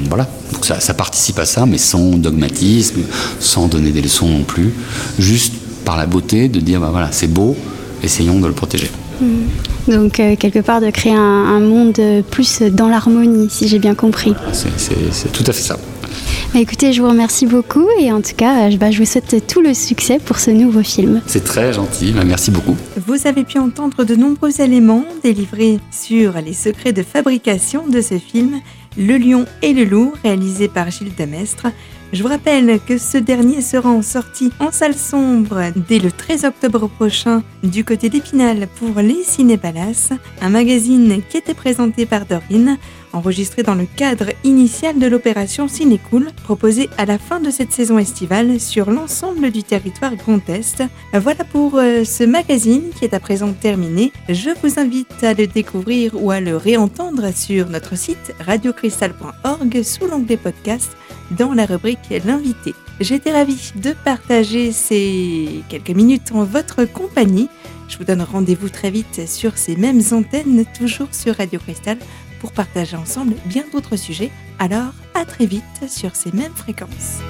Voilà, 0.08 0.28
donc 0.52 0.64
ça, 0.66 0.80
ça 0.80 0.94
participe 0.94 1.38
à 1.38 1.44
ça, 1.44 1.66
mais 1.66 1.78
sans 1.78 2.10
dogmatisme, 2.10 3.00
sans 3.40 3.66
donner 3.68 3.90
des 3.90 4.02
leçons 4.02 4.28
non 4.28 4.42
plus, 4.44 4.72
juste 5.18 5.54
par 5.84 5.96
la 5.96 6.06
beauté 6.06 6.48
de 6.48 6.60
dire 6.60 6.80
bah 6.80 6.88
voilà, 6.90 7.08
c'est 7.12 7.26
beau, 7.32 7.56
essayons 8.02 8.38
de 8.40 8.46
le 8.46 8.52
protéger. 8.52 8.90
Donc, 9.88 10.18
euh, 10.18 10.34
quelque 10.36 10.58
part, 10.58 10.80
de 10.80 10.90
créer 10.90 11.12
un, 11.14 11.18
un 11.18 11.60
monde 11.60 12.00
plus 12.30 12.60
dans 12.62 12.88
l'harmonie, 12.88 13.48
si 13.50 13.68
j'ai 13.68 13.78
bien 13.78 13.94
compris. 13.94 14.34
C'est- 14.52 15.30
tout 15.32 15.44
à 15.46 15.52
fait 15.52 15.62
ça. 15.62 15.78
Bah, 16.52 16.60
écoutez, 16.60 16.92
je 16.92 17.00
vous 17.00 17.08
remercie 17.08 17.46
beaucoup 17.46 17.86
et 18.00 18.12
en 18.12 18.20
tout 18.20 18.34
cas, 18.36 18.68
bah, 18.76 18.90
je 18.90 18.98
vous 18.98 19.06
souhaite 19.06 19.46
tout 19.46 19.60
le 19.62 19.74
succès 19.74 20.18
pour 20.24 20.38
ce 20.38 20.50
nouveau 20.50 20.82
film. 20.82 21.20
C'est 21.26 21.44
très 21.44 21.72
gentil, 21.72 22.12
bah, 22.12 22.24
merci 22.26 22.50
beaucoup. 22.50 22.76
Vous 23.06 23.26
avez 23.26 23.44
pu 23.44 23.58
entendre 23.58 24.04
de 24.04 24.14
nombreux 24.16 24.60
éléments 24.60 25.04
délivrés 25.22 25.78
sur 25.90 26.32
les 26.44 26.52
secrets 26.52 26.92
de 26.92 27.02
fabrication 27.02 27.84
de 27.88 28.00
ce 28.00 28.18
film, 28.18 28.56
Le 28.96 29.16
Lion 29.16 29.46
et 29.62 29.72
le 29.72 29.84
Loup, 29.84 30.12
réalisé 30.22 30.68
par 30.68 30.90
Gilles 30.90 31.14
Demestre. 31.16 31.66
Je 32.12 32.22
vous 32.22 32.28
rappelle 32.28 32.78
que 32.86 32.98
ce 32.98 33.16
dernier 33.16 33.62
sera 33.62 33.88
en 33.88 34.02
sortie 34.02 34.52
en 34.60 34.70
salle 34.70 34.94
sombre 34.94 35.72
dès 35.88 35.98
le 35.98 36.12
13 36.12 36.44
octobre 36.44 36.88
prochain 36.88 37.42
du 37.62 37.84
côté 37.84 38.10
d'Épinal 38.10 38.68
pour 38.76 39.00
les 39.00 39.22
Cinépalaces, 39.22 40.10
un 40.42 40.50
magazine 40.50 41.22
qui 41.30 41.38
était 41.38 41.54
présenté 41.54 42.04
par 42.04 42.26
Dorine, 42.26 42.76
enregistré 43.12 43.62
dans 43.62 43.74
le 43.74 43.86
cadre 43.86 44.26
initial 44.44 44.98
de 44.98 45.06
l'opération 45.06 45.68
Cinécool, 45.68 46.30
proposée 46.44 46.88
à 46.98 47.04
la 47.04 47.18
fin 47.18 47.40
de 47.40 47.50
cette 47.50 47.72
saison 47.72 47.98
estivale 47.98 48.60
sur 48.60 48.90
l'ensemble 48.90 49.50
du 49.50 49.62
territoire 49.62 50.16
Grand 50.16 50.48
Est. 50.48 50.82
Voilà 51.12 51.44
pour 51.44 51.78
euh, 51.78 52.04
ce 52.04 52.24
magazine 52.24 52.90
qui 52.96 53.04
est 53.04 53.14
à 53.14 53.20
présent 53.20 53.52
terminé. 53.52 54.12
Je 54.28 54.50
vous 54.62 54.78
invite 54.78 55.22
à 55.22 55.34
le 55.34 55.46
découvrir 55.46 56.12
ou 56.14 56.30
à 56.30 56.40
le 56.40 56.56
réentendre 56.56 57.34
sur 57.34 57.68
notre 57.68 57.96
site 57.96 58.34
radiocristal.org 58.40 59.82
sous 59.82 60.06
l'onglet 60.06 60.36
podcast 60.36 60.96
dans 61.30 61.52
la 61.52 61.66
rubrique 61.66 61.98
L'invité. 62.24 62.74
J'étais 63.00 63.32
ravie 63.32 63.72
de 63.76 63.94
partager 64.04 64.70
ces 64.70 65.62
quelques 65.68 65.90
minutes 65.90 66.30
en 66.32 66.44
votre 66.44 66.84
compagnie. 66.84 67.48
Je 67.88 67.98
vous 67.98 68.04
donne 68.04 68.22
rendez-vous 68.22 68.68
très 68.68 68.90
vite 68.90 69.28
sur 69.28 69.58
ces 69.58 69.76
mêmes 69.76 70.02
antennes, 70.12 70.64
toujours 70.78 71.08
sur 71.12 71.36
Radio 71.36 71.58
Cristal, 71.58 71.98
pour 72.42 72.52
partager 72.52 72.96
ensemble 72.96 73.36
bien 73.46 73.64
d'autres 73.72 73.96
sujets. 73.96 74.32
Alors, 74.58 74.92
à 75.14 75.24
très 75.24 75.46
vite 75.46 75.88
sur 75.88 76.16
ces 76.16 76.32
mêmes 76.32 76.54
fréquences. 76.54 77.20